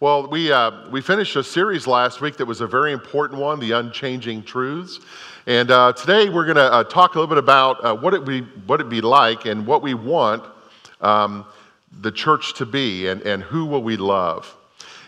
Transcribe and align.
Well, 0.00 0.26
we, 0.26 0.50
uh, 0.50 0.90
we 0.90 1.00
finished 1.00 1.36
a 1.36 1.44
series 1.44 1.86
last 1.86 2.20
week 2.20 2.36
that 2.38 2.46
was 2.46 2.60
a 2.60 2.66
very 2.66 2.90
important 2.90 3.40
one, 3.40 3.60
The 3.60 3.70
Unchanging 3.70 4.42
Truths. 4.42 4.98
And 5.46 5.70
uh, 5.70 5.92
today 5.92 6.28
we're 6.28 6.46
going 6.46 6.56
to 6.56 6.72
uh, 6.72 6.82
talk 6.82 7.14
a 7.14 7.20
little 7.20 7.32
bit 7.32 7.38
about 7.38 7.84
uh, 7.84 7.94
what, 7.94 8.12
it 8.12 8.24
be, 8.24 8.40
what 8.66 8.80
it 8.80 8.88
be 8.88 9.00
like 9.00 9.44
and 9.44 9.64
what 9.64 9.82
we 9.82 9.94
want 9.94 10.42
um, 11.00 11.44
the 12.00 12.10
church 12.10 12.54
to 12.54 12.66
be 12.66 13.06
and, 13.06 13.22
and 13.22 13.44
who 13.44 13.66
will 13.66 13.84
we 13.84 13.96
love. 13.96 14.52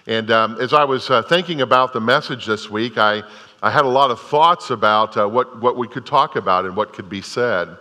And 0.07 0.31
um, 0.31 0.61
as 0.61 0.73
I 0.73 0.85
was 0.85 1.11
uh, 1.11 1.23
thinking 1.23 1.63
about 1.63 1.93
the 1.93 2.01
message 2.01 2.47
this 2.47 2.71
week, 2.71 2.97
I, 2.97 3.25
I 3.61 3.73
had 3.73 3.85
a 3.85 3.89
lot 3.89 4.13
of 4.13 4.21
thoughts 4.21 4.71
about 4.71 5.17
uh, 5.17 5.29
what, 5.29 5.61
what 5.61 5.77
we 5.77 5.89
could 5.89 6.07
talk 6.07 6.37
about 6.37 6.65
and 6.65 6.77
what 6.77 6.93
could 6.93 7.09
be 7.09 7.23
said. 7.23 7.77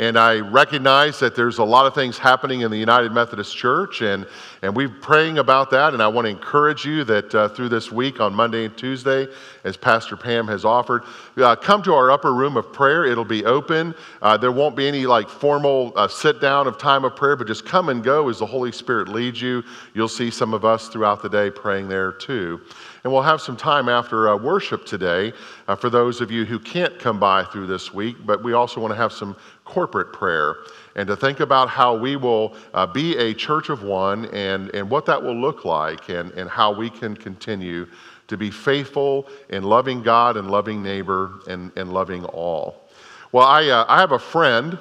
And 0.00 0.18
I 0.18 0.40
recognize 0.40 1.18
that 1.18 1.36
there's 1.36 1.58
a 1.58 1.64
lot 1.64 1.84
of 1.84 1.94
things 1.94 2.16
happening 2.16 2.62
in 2.62 2.70
the 2.70 2.78
United 2.78 3.12
Methodist 3.12 3.54
Church, 3.54 4.00
and, 4.00 4.26
and 4.62 4.74
we're 4.74 4.88
praying 4.88 5.36
about 5.36 5.68
that. 5.72 5.92
And 5.92 6.02
I 6.02 6.08
want 6.08 6.24
to 6.24 6.30
encourage 6.30 6.86
you 6.86 7.04
that 7.04 7.34
uh, 7.34 7.50
through 7.50 7.68
this 7.68 7.92
week 7.92 8.18
on 8.18 8.34
Monday 8.34 8.64
and 8.64 8.74
Tuesday, 8.78 9.28
as 9.62 9.76
Pastor 9.76 10.16
Pam 10.16 10.48
has 10.48 10.64
offered, 10.64 11.02
uh, 11.36 11.54
come 11.54 11.82
to 11.82 11.92
our 11.92 12.10
upper 12.10 12.32
room 12.32 12.56
of 12.56 12.72
prayer. 12.72 13.04
It'll 13.04 13.26
be 13.26 13.44
open. 13.44 13.94
Uh, 14.22 14.38
there 14.38 14.52
won't 14.52 14.74
be 14.74 14.88
any 14.88 15.04
like 15.04 15.28
formal 15.28 15.92
uh, 15.94 16.08
sit 16.08 16.40
down 16.40 16.66
of 16.66 16.78
time 16.78 17.04
of 17.04 17.14
prayer, 17.14 17.36
but 17.36 17.46
just 17.46 17.66
come 17.66 17.90
and 17.90 18.02
go 18.02 18.30
as 18.30 18.38
the 18.38 18.46
Holy 18.46 18.72
Spirit 18.72 19.08
leads 19.08 19.42
you. 19.42 19.62
You'll 19.92 20.08
see 20.08 20.30
some 20.30 20.54
of 20.54 20.64
us 20.64 20.88
throughout 20.88 21.20
the 21.20 21.28
day 21.28 21.50
praying 21.50 21.90
there 21.90 22.12
too. 22.12 22.62
And 23.02 23.12
we'll 23.12 23.22
have 23.22 23.40
some 23.40 23.56
time 23.56 23.88
after 23.88 24.28
uh, 24.28 24.36
worship 24.36 24.84
today 24.84 25.32
uh, 25.68 25.76
for 25.76 25.88
those 25.88 26.20
of 26.20 26.30
you 26.30 26.44
who 26.44 26.58
can't 26.58 26.98
come 26.98 27.18
by 27.18 27.44
through 27.44 27.66
this 27.66 27.94
week, 27.94 28.16
but 28.26 28.42
we 28.42 28.52
also 28.52 28.80
want 28.80 28.92
to 28.92 28.96
have 28.96 29.12
some 29.12 29.36
corporate 29.64 30.12
prayer 30.12 30.56
and 30.96 31.06
to 31.06 31.16
think 31.16 31.40
about 31.40 31.68
how 31.68 31.96
we 31.96 32.16
will 32.16 32.54
uh, 32.74 32.86
be 32.86 33.16
a 33.16 33.32
church 33.32 33.70
of 33.70 33.82
one 33.82 34.26
and, 34.26 34.74
and 34.74 34.90
what 34.90 35.06
that 35.06 35.22
will 35.22 35.36
look 35.36 35.64
like 35.64 36.08
and, 36.08 36.30
and 36.32 36.50
how 36.50 36.72
we 36.72 36.90
can 36.90 37.16
continue 37.16 37.86
to 38.26 38.36
be 38.36 38.50
faithful 38.50 39.26
in 39.48 39.62
loving 39.62 40.02
God 40.02 40.36
and 40.36 40.50
loving 40.50 40.82
neighbor 40.82 41.40
and, 41.48 41.72
and 41.76 41.92
loving 41.92 42.24
all. 42.26 42.88
Well, 43.32 43.46
I, 43.46 43.68
uh, 43.68 43.86
I 43.88 44.00
have 44.00 44.12
a 44.12 44.18
friend, 44.18 44.78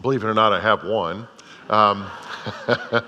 believe 0.00 0.22
it 0.22 0.26
or 0.26 0.34
not, 0.34 0.52
I 0.52 0.60
have 0.60 0.84
one. 0.84 1.26
Um, 1.70 2.10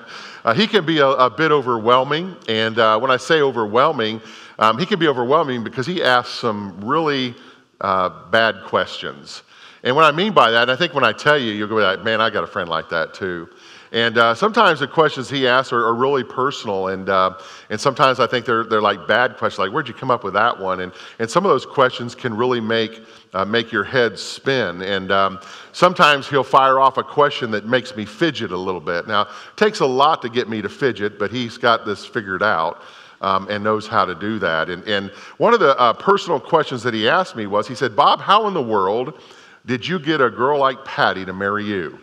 uh, 0.45 0.55
he 0.55 0.67
can 0.67 0.84
be 0.84 0.98
a, 0.98 1.09
a 1.09 1.31
bit 1.31 1.50
overwhelming, 1.50 2.37
and 2.48 2.78
uh, 2.78 2.98
when 2.98 3.11
I 3.11 3.17
say 3.17 3.41
overwhelming, 3.41 4.20
um, 4.59 4.78
he 4.78 4.86
can 4.86 4.98
be 4.98 5.09
overwhelming 5.09 5.64
because 5.64 5.86
he 5.86 6.03
asks 6.03 6.34
some 6.34 6.84
really 6.84 7.34
uh, 7.81 8.11
bad 8.31 8.62
questions. 8.64 9.42
And 9.83 9.95
what 9.97 10.05
I 10.05 10.12
mean 10.12 10.33
by 10.33 10.51
that, 10.51 10.70
I 10.70 10.77
think 10.77 10.95
when 10.95 11.05
I 11.05 11.12
tell 11.12 11.39
you, 11.39 11.53
you'll 11.53 11.69
go 11.69 11.77
like, 11.77 12.03
man, 12.03 12.20
I 12.20 12.31
got 12.31 12.45
a 12.45 12.47
friend 12.47 12.69
like 12.69 12.89
that 12.91 13.14
too. 13.14 13.48
And 13.95 14.19
uh, 14.19 14.34
sometimes 14.34 14.81
the 14.81 14.89
questions 14.89 15.31
he 15.31 15.47
asks 15.47 15.73
are, 15.73 15.87
are 15.87 15.95
really 15.95 16.25
personal, 16.25 16.89
and, 16.89 17.09
uh, 17.09 17.39
and 17.70 17.81
sometimes 17.81 18.19
I 18.19 18.27
think 18.27 18.45
they're, 18.45 18.64
they're 18.64 18.83
like 18.83 19.06
bad 19.06 19.36
questions, 19.36 19.61
like, 19.61 19.70
where'd 19.70 19.86
you 19.86 19.95
come 19.95 20.11
up 20.11 20.25
with 20.25 20.34
that 20.34 20.59
one? 20.59 20.81
And, 20.81 20.92
and 21.20 21.31
some 21.31 21.45
of 21.47 21.51
those 21.53 21.64
questions 21.64 22.12
can 22.12 22.36
really 22.36 22.61
make, 22.61 23.03
uh, 23.34 23.45
make 23.45 23.70
your 23.70 23.84
head 23.84 24.19
spin. 24.19 24.83
And 24.83 25.12
um, 25.12 25.39
sometimes 25.70 26.28
he'll 26.28 26.42
fire 26.42 26.81
off 26.81 26.98
a 26.98 27.05
question 27.05 27.53
that 27.53 27.67
makes 27.69 27.95
me 27.95 28.05
fidget 28.05 28.51
a 28.51 28.56
little 28.56 28.81
bit. 28.81 29.06
Now, 29.06 29.23
it 29.23 29.28
takes 29.56 29.78
a 29.78 29.86
lot 29.86 30.23
to 30.23 30.29
get 30.29 30.48
me 30.48 30.61
to 30.61 30.69
fidget, 30.69 31.17
but 31.17 31.31
he's 31.31 31.56
got 31.56 31.86
this 31.86 32.05
figured 32.05 32.42
out. 32.42 32.83
Um, 33.20 33.48
and 33.48 33.64
knows 33.64 33.86
how 33.86 34.05
to 34.05 34.14
do 34.14 34.39
that. 34.41 34.69
And, 34.69 34.86
and 34.86 35.08
one 35.39 35.55
of 35.55 35.61
the 35.61 35.79
uh, 35.79 35.95
personal 35.95 36.39
questions 36.39 36.83
that 36.83 36.92
he 36.92 37.08
asked 37.08 37.36
me 37.36 37.47
was 37.47 37.67
he 37.67 37.75
said, 37.75 37.97
Bob, 37.97 38.20
how 38.20 38.48
in 38.48 38.55
the 38.55 38.62
world 38.62 39.19
did 39.64 39.86
you 39.86 39.98
get 39.98 40.20
a 40.20 40.29
girl 40.29 40.58
like 40.58 40.84
Patty 40.84 41.25
to 41.25 41.33
marry 41.33 41.64
you? 41.64 41.98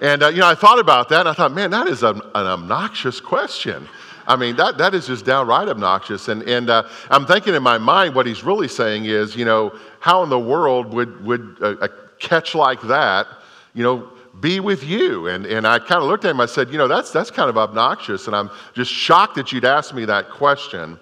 And, 0.00 0.22
uh, 0.22 0.28
you 0.28 0.40
know, 0.40 0.48
I 0.48 0.54
thought 0.54 0.78
about 0.78 1.08
that 1.10 1.20
and 1.20 1.28
I 1.28 1.32
thought, 1.32 1.52
man, 1.52 1.70
that 1.70 1.86
is 1.86 2.02
an, 2.02 2.20
an 2.34 2.46
obnoxious 2.46 3.20
question. 3.20 3.88
I 4.26 4.36
mean, 4.36 4.56
that, 4.56 4.78
that 4.78 4.94
is 4.94 5.06
just 5.06 5.24
downright 5.24 5.68
obnoxious. 5.68 6.28
And, 6.28 6.42
and 6.42 6.70
uh, 6.70 6.88
I'm 7.10 7.26
thinking 7.26 7.54
in 7.54 7.62
my 7.62 7.78
mind, 7.78 8.14
what 8.14 8.26
he's 8.26 8.44
really 8.44 8.68
saying 8.68 9.06
is, 9.06 9.34
you 9.34 9.44
know, 9.44 9.76
how 9.98 10.22
in 10.22 10.30
the 10.30 10.38
world 10.38 10.92
would, 10.94 11.24
would 11.24 11.56
a, 11.60 11.84
a 11.84 11.88
catch 12.18 12.54
like 12.54 12.80
that, 12.82 13.26
you 13.74 13.82
know, 13.82 14.08
be 14.40 14.60
with 14.60 14.84
you? 14.84 15.26
And, 15.26 15.46
and 15.46 15.66
I 15.66 15.78
kind 15.78 16.02
of 16.02 16.04
looked 16.04 16.24
at 16.24 16.30
him, 16.30 16.40
I 16.40 16.46
said, 16.46 16.70
you 16.70 16.78
know, 16.78 16.86
that's, 16.86 17.10
that's 17.10 17.30
kind 17.30 17.50
of 17.50 17.58
obnoxious. 17.58 18.26
And 18.26 18.36
I'm 18.36 18.50
just 18.72 18.92
shocked 18.92 19.34
that 19.34 19.52
you'd 19.52 19.64
ask 19.64 19.94
me 19.94 20.04
that 20.04 20.30
question. 20.30 20.98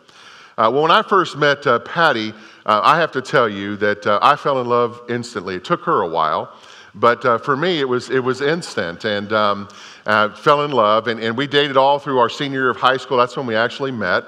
Uh, 0.56 0.70
well, 0.72 0.82
when 0.82 0.90
I 0.90 1.02
first 1.02 1.36
met 1.36 1.66
uh, 1.66 1.78
Patty, 1.80 2.32
uh, 2.66 2.80
I 2.82 2.98
have 2.98 3.12
to 3.12 3.22
tell 3.22 3.48
you 3.48 3.76
that 3.76 4.06
uh, 4.06 4.18
I 4.22 4.34
fell 4.36 4.60
in 4.60 4.68
love 4.68 5.00
instantly. 5.08 5.54
It 5.54 5.64
took 5.64 5.82
her 5.82 6.00
a 6.00 6.08
while, 6.08 6.52
but 6.94 7.24
uh, 7.24 7.38
for 7.38 7.56
me, 7.56 7.80
it 7.80 7.88
was, 7.88 8.10
it 8.10 8.20
was 8.20 8.40
instant. 8.40 9.04
And 9.04 9.32
um, 9.32 9.68
uh, 10.06 10.34
fell 10.34 10.64
in 10.64 10.70
love, 10.70 11.08
and, 11.08 11.20
and 11.20 11.36
we 11.36 11.46
dated 11.46 11.76
all 11.76 11.98
through 11.98 12.18
our 12.18 12.28
senior 12.28 12.60
year 12.60 12.70
of 12.70 12.76
high 12.76 12.96
school. 12.96 13.18
That's 13.18 13.36
when 13.36 13.46
we 13.46 13.54
actually 13.54 13.92
met. 13.92 14.24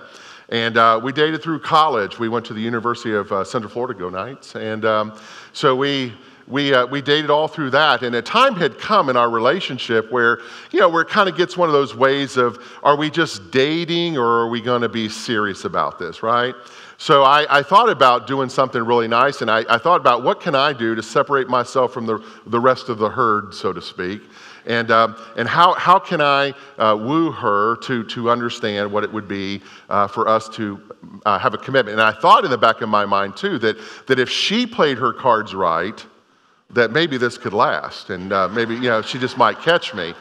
And 0.50 0.76
uh, 0.76 1.00
we 1.02 1.12
dated 1.12 1.42
through 1.42 1.60
college. 1.60 2.18
We 2.18 2.28
went 2.28 2.44
to 2.46 2.54
the 2.54 2.60
University 2.60 3.14
of 3.14 3.30
uh, 3.30 3.44
Central 3.44 3.72
Florida 3.72 3.98
Go 3.98 4.08
Knights. 4.08 4.56
And 4.56 4.84
um, 4.84 5.18
so 5.52 5.76
we, 5.76 6.12
we, 6.48 6.74
uh, 6.74 6.86
we 6.86 7.00
dated 7.00 7.30
all 7.30 7.46
through 7.46 7.70
that. 7.70 8.02
And 8.02 8.16
a 8.16 8.22
time 8.22 8.56
had 8.56 8.76
come 8.76 9.08
in 9.08 9.16
our 9.16 9.30
relationship 9.30 10.10
where, 10.10 10.40
you 10.72 10.80
know, 10.80 10.88
where 10.88 11.02
it 11.02 11.08
kind 11.08 11.28
of 11.28 11.36
gets 11.36 11.56
one 11.56 11.68
of 11.68 11.72
those 11.72 11.94
ways 11.94 12.36
of, 12.36 12.58
are 12.82 12.96
we 12.96 13.10
just 13.10 13.52
dating 13.52 14.18
or 14.18 14.26
are 14.26 14.48
we 14.48 14.60
going 14.60 14.82
to 14.82 14.88
be 14.88 15.08
serious 15.08 15.64
about 15.64 16.00
this, 16.00 16.22
right? 16.22 16.54
So 17.00 17.22
I, 17.22 17.60
I, 17.60 17.62
thought 17.62 17.88
about 17.88 18.26
doing 18.26 18.50
something 18.50 18.84
really 18.84 19.08
nice, 19.08 19.40
and 19.40 19.50
I, 19.50 19.64
I, 19.70 19.78
thought 19.78 20.02
about 20.02 20.22
what 20.22 20.38
can 20.38 20.54
I 20.54 20.74
do 20.74 20.94
to 20.94 21.02
separate 21.02 21.48
myself 21.48 21.94
from 21.94 22.04
the, 22.04 22.22
the 22.44 22.60
rest 22.60 22.90
of 22.90 22.98
the 22.98 23.08
herd, 23.08 23.54
so 23.54 23.72
to 23.72 23.80
speak, 23.80 24.20
and, 24.66 24.90
um, 24.90 25.16
and 25.38 25.48
how, 25.48 25.72
how 25.72 25.98
can 25.98 26.20
I 26.20 26.52
uh, 26.76 26.94
woo 27.00 27.32
her 27.32 27.76
to, 27.84 28.04
to 28.04 28.30
understand 28.30 28.92
what 28.92 29.02
it 29.02 29.10
would 29.10 29.26
be 29.26 29.62
uh, 29.88 30.08
for 30.08 30.28
us 30.28 30.46
to 30.50 30.78
uh, 31.24 31.38
have 31.38 31.54
a 31.54 31.56
commitment. 31.56 31.98
And 31.98 32.06
I 32.06 32.12
thought 32.12 32.44
in 32.44 32.50
the 32.50 32.58
back 32.58 32.82
of 32.82 32.90
my 32.90 33.06
mind, 33.06 33.34
too, 33.34 33.58
that, 33.60 33.78
that 34.06 34.18
if 34.18 34.28
she 34.28 34.66
played 34.66 34.98
her 34.98 35.14
cards 35.14 35.54
right, 35.54 36.04
that 36.68 36.90
maybe 36.90 37.16
this 37.16 37.38
could 37.38 37.54
last, 37.54 38.10
and 38.10 38.30
uh, 38.30 38.46
maybe, 38.48 38.74
you 38.74 38.90
know, 38.90 39.00
she 39.00 39.18
just 39.18 39.38
might 39.38 39.58
catch 39.60 39.94
me. 39.94 40.12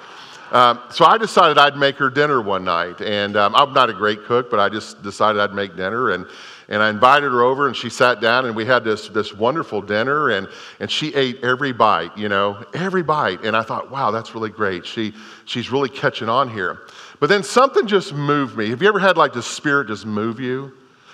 Um, 0.51 0.79
so 0.90 1.06
I 1.06 1.17
decided 1.17 1.57
I'd 1.57 1.78
make 1.78 1.97
her 1.97 2.09
dinner 2.09 2.41
one 2.41 2.63
night, 2.63 3.01
and 3.01 3.35
um, 3.35 3.53
I'm 3.53 3.73
not 3.73 3.90
a 3.90 3.94
great 3.94 4.23
cook, 4.23 4.50
but 4.50 4.61
I 4.61 4.69
just 4.69 5.03
decided 5.03 5.41
I'd 5.41 5.53
make 5.53 5.75
dinner, 5.75 6.11
and 6.11 6.25
and 6.69 6.84
I 6.84 6.90
invited 6.91 7.31
her 7.31 7.41
over, 7.41 7.66
and 7.66 7.75
she 7.75 7.90
sat 7.90 8.22
down, 8.22 8.46
and 8.46 8.56
we 8.56 8.63
had 8.63 8.84
this, 8.84 9.09
this 9.09 9.34
wonderful 9.34 9.81
dinner, 9.81 10.30
and, 10.30 10.47
and 10.80 10.90
she 10.90 11.13
ate 11.16 11.44
every 11.44 11.72
bite, 11.74 12.16
you 12.16 12.30
know, 12.30 12.63
every 12.75 13.02
bite. 13.02 13.44
And 13.44 13.57
I 13.57 13.63
thought, 13.63 13.90
wow, 13.90 14.12
that's 14.12 14.35
really 14.35 14.52
great. 14.52 14.85
She, 14.85 15.16
she's 15.46 15.72
really 15.72 15.90
catching 15.90 16.29
on 16.29 16.47
here. 16.47 16.81
But 17.19 17.28
then 17.28 17.41
something 17.41 17.88
just 17.88 18.13
moved 18.13 18.56
me. 18.56 18.69
Have 18.69 18.84
you 18.84 18.88
ever 18.88 19.00
had 19.00 19.18
like 19.18 19.34
the 19.34 19.41
Spirit 19.41 19.88
just 19.88 20.06
move 20.06 20.40
you? 20.40 20.72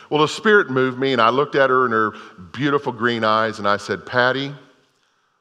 Well, 0.10 0.22
the 0.22 0.28
Spirit 0.28 0.70
moved 0.70 1.00
me, 1.00 1.14
and 1.14 1.22
I 1.22 1.30
looked 1.30 1.56
at 1.56 1.70
her 1.70 1.86
in 1.86 1.92
her 1.94 2.12
beautiful 2.52 2.92
green 2.92 3.24
eyes, 3.24 3.58
and 3.58 3.68
I 3.68 3.78
said, 3.78 4.06
Patty, 4.06 4.54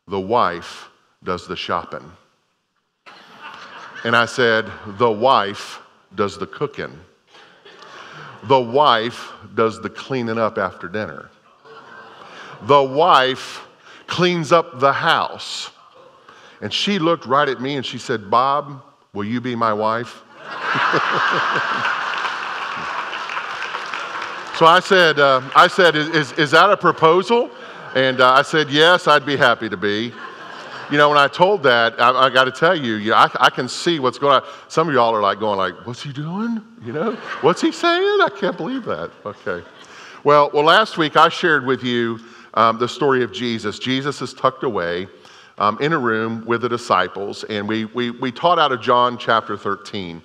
the 0.06 0.20
wife 0.20 0.90
does 1.24 1.48
the 1.48 1.56
shopping. 1.56 2.08
And 4.04 4.14
I 4.14 4.26
said, 4.26 4.70
the 4.86 5.10
wife 5.10 5.80
does 6.14 6.38
the 6.38 6.46
cooking 6.46 6.96
the 8.48 8.60
wife 8.60 9.32
does 9.54 9.80
the 9.80 9.90
cleaning 9.90 10.38
up 10.38 10.58
after 10.58 10.88
dinner. 10.88 11.30
The 12.62 12.82
wife 12.82 13.66
cleans 14.06 14.52
up 14.52 14.80
the 14.80 14.92
house. 14.92 15.70
And 16.60 16.72
she 16.72 16.98
looked 16.98 17.26
right 17.26 17.48
at 17.48 17.60
me 17.60 17.76
and 17.76 17.84
she 17.84 17.98
said, 17.98 18.30
Bob, 18.30 18.82
will 19.12 19.24
you 19.24 19.40
be 19.40 19.54
my 19.54 19.72
wife? 19.72 20.22
so 24.58 24.66
I 24.66 24.80
said, 24.82 25.18
uh, 25.18 25.42
I 25.56 25.68
said, 25.68 25.96
is, 25.96 26.08
is, 26.08 26.32
is, 26.32 26.50
that 26.52 26.70
a 26.70 26.76
proposal? 26.76 27.50
And 27.94 28.20
uh, 28.20 28.32
I 28.32 28.42
said, 28.42 28.70
yes, 28.70 29.08
I'd 29.08 29.26
be 29.26 29.36
happy 29.36 29.68
to 29.68 29.76
be 29.76 30.12
you 30.90 30.98
know, 30.98 31.08
when 31.08 31.18
I 31.18 31.28
told 31.28 31.62
that, 31.64 32.00
I, 32.00 32.26
I 32.26 32.30
got 32.30 32.44
to 32.44 32.52
tell 32.52 32.74
you, 32.74 32.94
you 32.94 33.10
know, 33.10 33.16
I, 33.16 33.30
I, 33.40 33.50
can 33.50 33.68
see 33.68 33.98
what's 33.98 34.18
going 34.18 34.34
on. 34.34 34.48
Some 34.68 34.88
of 34.88 34.94
y'all 34.94 35.14
are 35.14 35.20
like 35.20 35.40
going 35.40 35.58
like, 35.58 35.86
what's 35.86 36.02
he 36.02 36.12
doing? 36.12 36.60
You 36.84 36.92
know, 36.92 37.12
what's 37.40 37.60
he 37.60 37.72
saying? 37.72 38.18
I 38.20 38.28
can't 38.38 38.56
believe 38.56 38.84
that. 38.84 39.10
Okay. 39.24 39.66
Well, 40.24 40.50
well, 40.52 40.64
last 40.64 40.98
week 40.98 41.16
I 41.16 41.28
shared 41.28 41.66
with 41.66 41.82
you 41.82 42.18
um, 42.54 42.78
the 42.78 42.88
story 42.88 43.22
of 43.22 43.32
Jesus. 43.32 43.78
Jesus 43.78 44.22
is 44.22 44.34
tucked 44.34 44.62
away 44.62 45.08
um, 45.58 45.78
in 45.80 45.92
a 45.92 45.98
room 45.98 46.44
with 46.46 46.62
the 46.62 46.68
disciples, 46.68 47.44
and 47.44 47.68
we, 47.68 47.84
we, 47.86 48.10
we 48.10 48.32
taught 48.32 48.58
out 48.58 48.72
of 48.72 48.80
John 48.80 49.18
chapter 49.18 49.56
13. 49.56 50.22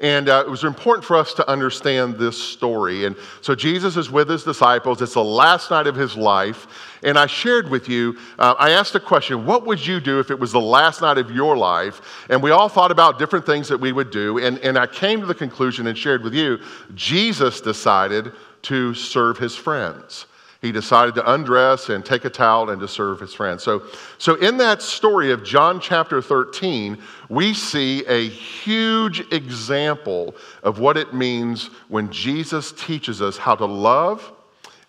And 0.00 0.30
uh, 0.30 0.44
it 0.46 0.50
was 0.50 0.64
important 0.64 1.04
for 1.04 1.16
us 1.16 1.34
to 1.34 1.48
understand 1.48 2.14
this 2.14 2.42
story. 2.42 3.04
And 3.04 3.14
so 3.42 3.54
Jesus 3.54 3.98
is 3.98 4.10
with 4.10 4.30
his 4.30 4.44
disciples. 4.44 5.02
It's 5.02 5.12
the 5.12 5.22
last 5.22 5.70
night 5.70 5.86
of 5.86 5.94
his 5.94 6.16
life. 6.16 6.66
And 7.02 7.18
I 7.18 7.26
shared 7.26 7.68
with 7.68 7.88
you, 7.88 8.16
uh, 8.38 8.54
I 8.58 8.70
asked 8.70 8.94
a 8.94 9.00
question 9.00 9.44
what 9.44 9.66
would 9.66 9.84
you 9.84 10.00
do 10.00 10.18
if 10.18 10.30
it 10.30 10.38
was 10.38 10.52
the 10.52 10.60
last 10.60 11.02
night 11.02 11.18
of 11.18 11.30
your 11.30 11.54
life? 11.54 12.00
And 12.30 12.42
we 12.42 12.50
all 12.50 12.68
thought 12.68 12.90
about 12.90 13.18
different 13.18 13.44
things 13.44 13.68
that 13.68 13.78
we 13.78 13.92
would 13.92 14.10
do. 14.10 14.38
And, 14.38 14.58
and 14.60 14.78
I 14.78 14.86
came 14.86 15.20
to 15.20 15.26
the 15.26 15.34
conclusion 15.34 15.86
and 15.86 15.96
shared 15.96 16.22
with 16.22 16.34
you 16.34 16.58
Jesus 16.94 17.60
decided 17.60 18.32
to 18.62 18.94
serve 18.94 19.38
his 19.38 19.54
friends. 19.54 20.26
He 20.60 20.72
decided 20.72 21.14
to 21.14 21.32
undress 21.32 21.88
and 21.88 22.04
take 22.04 22.24
a 22.24 22.30
towel 22.30 22.68
and 22.70 22.80
to 22.80 22.88
serve 22.88 23.18
his 23.20 23.32
friends. 23.32 23.62
So, 23.62 23.82
so 24.18 24.34
in 24.34 24.58
that 24.58 24.82
story 24.82 25.32
of 25.32 25.42
John 25.42 25.80
chapter 25.80 26.20
13, 26.20 26.98
we 27.30 27.54
see 27.54 28.04
a 28.06 28.28
huge 28.28 29.20
example 29.32 30.34
of 30.62 30.78
what 30.78 30.98
it 30.98 31.14
means 31.14 31.66
when 31.88 32.10
Jesus 32.12 32.72
teaches 32.72 33.22
us 33.22 33.38
how 33.38 33.54
to 33.54 33.64
love 33.64 34.32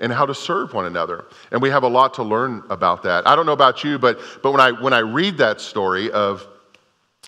and 0.02 0.12
how 0.12 0.26
to 0.26 0.36
serve 0.36 0.74
one 0.74 0.88
another. 0.88 1.26
And 1.52 1.62
we 1.62 1.70
have 1.70 1.84
a 1.84 1.88
lot 1.88 2.16
to 2.16 2.24
learn 2.24 2.64
about 2.70 3.04
that. 3.04 3.26
I 3.26 3.36
don't 3.36 3.46
know 3.46 3.52
about 3.54 3.84
you, 3.84 3.98
but, 3.98 4.20
but 4.44 4.52
when, 4.52 4.60
I, 4.60 4.72
when 4.72 4.94
I 4.94 5.00
read 5.00 5.38
that 5.38 5.62
story 5.62 6.12
of 6.12 6.46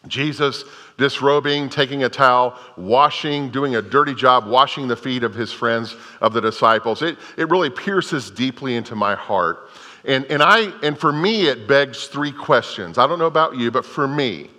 Jesus 0.07 0.65
disrobing, 0.97 1.69
taking 1.69 2.03
a 2.03 2.09
towel, 2.09 2.57
washing, 2.77 3.49
doing 3.49 3.75
a 3.75 3.81
dirty 3.81 4.13
job, 4.13 4.47
washing 4.47 4.87
the 4.87 4.95
feet 4.95 5.23
of 5.23 5.33
his 5.33 5.51
friends, 5.51 5.95
of 6.21 6.33
the 6.33 6.41
disciples. 6.41 7.01
It, 7.01 7.17
it 7.37 7.49
really 7.49 7.69
pierces 7.69 8.29
deeply 8.29 8.75
into 8.75 8.95
my 8.95 9.15
heart. 9.15 9.69
And, 10.05 10.25
and, 10.25 10.43
I, 10.43 10.71
and 10.83 10.97
for 10.97 11.13
me, 11.13 11.47
it 11.47 11.67
begs 11.67 12.07
three 12.07 12.31
questions. 12.31 12.97
I 12.97 13.07
don't 13.07 13.19
know 13.19 13.25
about 13.25 13.55
you, 13.55 13.71
but 13.71 13.85
for 13.85 14.07
me, 14.07 14.49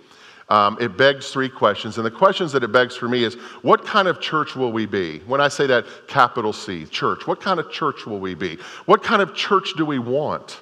um, 0.49 0.77
it 0.79 0.95
begs 0.97 1.31
three 1.31 1.49
questions. 1.49 1.97
And 1.97 2.05
the 2.05 2.11
questions 2.11 2.51
that 2.51 2.63
it 2.63 2.71
begs 2.71 2.95
for 2.95 3.07
me 3.07 3.23
is 3.23 3.35
what 3.61 3.85
kind 3.85 4.07
of 4.07 4.19
church 4.19 4.55
will 4.55 4.71
we 4.71 4.85
be? 4.85 5.19
When 5.19 5.41
I 5.41 5.47
say 5.47 5.65
that, 5.67 5.85
capital 6.07 6.53
C, 6.53 6.85
church, 6.85 7.25
what 7.25 7.41
kind 7.41 7.59
of 7.59 7.71
church 7.71 8.05
will 8.05 8.19
we 8.19 8.35
be? 8.35 8.57
What 8.85 9.03
kind 9.03 9.21
of 9.21 9.33
church 9.33 9.73
do 9.75 9.85
we 9.85 9.99
want? 9.99 10.61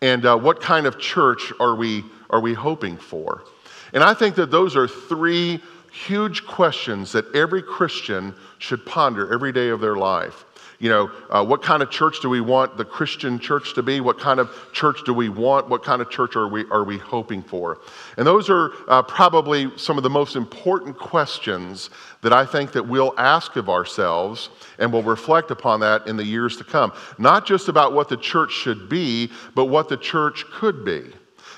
And 0.00 0.26
uh, 0.26 0.36
what 0.36 0.60
kind 0.60 0.86
of 0.86 0.98
church 0.98 1.52
are 1.60 1.76
we, 1.76 2.04
are 2.30 2.40
we 2.40 2.54
hoping 2.54 2.96
for? 2.96 3.44
And 3.92 4.02
I 4.02 4.14
think 4.14 4.34
that 4.36 4.50
those 4.50 4.76
are 4.76 4.88
three 4.88 5.60
huge 5.92 6.46
questions 6.46 7.12
that 7.12 7.34
every 7.34 7.62
Christian 7.62 8.34
should 8.58 8.84
ponder 8.86 9.32
every 9.32 9.52
day 9.52 9.68
of 9.68 9.80
their 9.80 9.96
life. 9.96 10.44
You 10.82 10.88
know, 10.88 11.10
uh, 11.30 11.44
what 11.44 11.62
kind 11.62 11.80
of 11.80 11.90
church 11.90 12.20
do 12.22 12.28
we 12.28 12.40
want 12.40 12.76
the 12.76 12.84
Christian 12.84 13.38
church 13.38 13.74
to 13.74 13.84
be? 13.84 14.00
What 14.00 14.18
kind 14.18 14.40
of 14.40 14.50
church 14.72 15.04
do 15.06 15.14
we 15.14 15.28
want? 15.28 15.68
What 15.68 15.84
kind 15.84 16.02
of 16.02 16.10
church 16.10 16.34
are 16.34 16.48
we, 16.48 16.64
are 16.72 16.82
we 16.82 16.98
hoping 16.98 17.40
for? 17.40 17.78
And 18.16 18.26
those 18.26 18.50
are 18.50 18.72
uh, 18.88 19.02
probably 19.02 19.70
some 19.78 19.96
of 19.96 20.02
the 20.02 20.10
most 20.10 20.34
important 20.34 20.98
questions 20.98 21.90
that 22.22 22.32
I 22.32 22.44
think 22.44 22.72
that 22.72 22.82
we'll 22.82 23.14
ask 23.16 23.54
of 23.54 23.68
ourselves 23.68 24.50
and 24.80 24.92
we'll 24.92 25.04
reflect 25.04 25.52
upon 25.52 25.78
that 25.80 26.08
in 26.08 26.16
the 26.16 26.24
years 26.24 26.56
to 26.56 26.64
come. 26.64 26.92
Not 27.16 27.46
just 27.46 27.68
about 27.68 27.92
what 27.92 28.08
the 28.08 28.16
church 28.16 28.50
should 28.50 28.88
be, 28.88 29.30
but 29.54 29.66
what 29.66 29.88
the 29.88 29.96
church 29.96 30.44
could 30.50 30.84
be. 30.84 31.12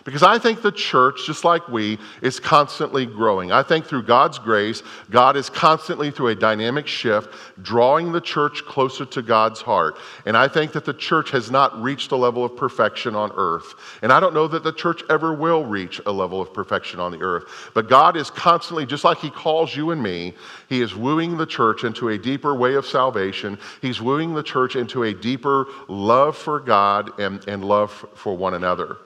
Because 0.04 0.22
I 0.22 0.38
think 0.38 0.60
the 0.60 0.70
church, 0.70 1.26
just 1.26 1.44
like 1.44 1.66
we, 1.66 1.98
is 2.20 2.38
constantly 2.38 3.06
growing. 3.06 3.52
I 3.52 3.62
think 3.62 3.86
through 3.86 4.02
God's 4.02 4.38
grace, 4.38 4.82
God 5.10 5.34
is 5.34 5.48
constantly, 5.48 6.10
through 6.10 6.28
a 6.28 6.34
dynamic 6.34 6.86
shift, 6.86 7.34
drawing 7.62 8.12
the 8.12 8.20
church 8.20 8.64
closer 8.66 9.06
to 9.06 9.22
God's 9.22 9.62
heart. 9.62 9.96
And 10.26 10.36
I 10.36 10.46
think 10.46 10.72
that 10.72 10.84
the 10.84 10.92
church 10.92 11.30
has 11.30 11.50
not 11.50 11.80
reached 11.82 12.12
a 12.12 12.16
level 12.16 12.44
of 12.44 12.54
perfection 12.54 13.16
on 13.16 13.32
earth. 13.34 13.74
And 14.02 14.12
I 14.12 14.20
don't 14.20 14.34
know 14.34 14.46
that 14.46 14.62
the 14.62 14.74
church 14.74 15.02
ever 15.08 15.32
will 15.32 15.64
reach 15.64 16.02
a 16.04 16.12
level 16.12 16.38
of 16.38 16.52
perfection 16.52 17.00
on 17.00 17.10
the 17.10 17.22
earth. 17.22 17.70
But 17.72 17.88
God 17.88 18.14
is 18.14 18.30
constantly, 18.30 18.84
just 18.84 19.04
like 19.04 19.18
He 19.18 19.30
calls 19.30 19.74
you 19.74 19.90
and 19.90 20.02
me, 20.02 20.34
He 20.68 20.82
is 20.82 20.94
wooing 20.94 21.38
the 21.38 21.46
church 21.46 21.82
into 21.82 22.10
a 22.10 22.18
deeper 22.18 22.54
way 22.54 22.74
of 22.74 22.84
salvation. 22.84 23.58
He's 23.80 24.02
wooing 24.02 24.34
the 24.34 24.42
church 24.42 24.76
into 24.76 25.04
a 25.04 25.14
deeper 25.14 25.66
love 25.88 26.36
for 26.36 26.60
God 26.60 27.18
and, 27.18 27.42
and 27.48 27.64
love 27.64 28.04
for 28.14 28.36
one 28.36 28.52
another. 28.52 28.98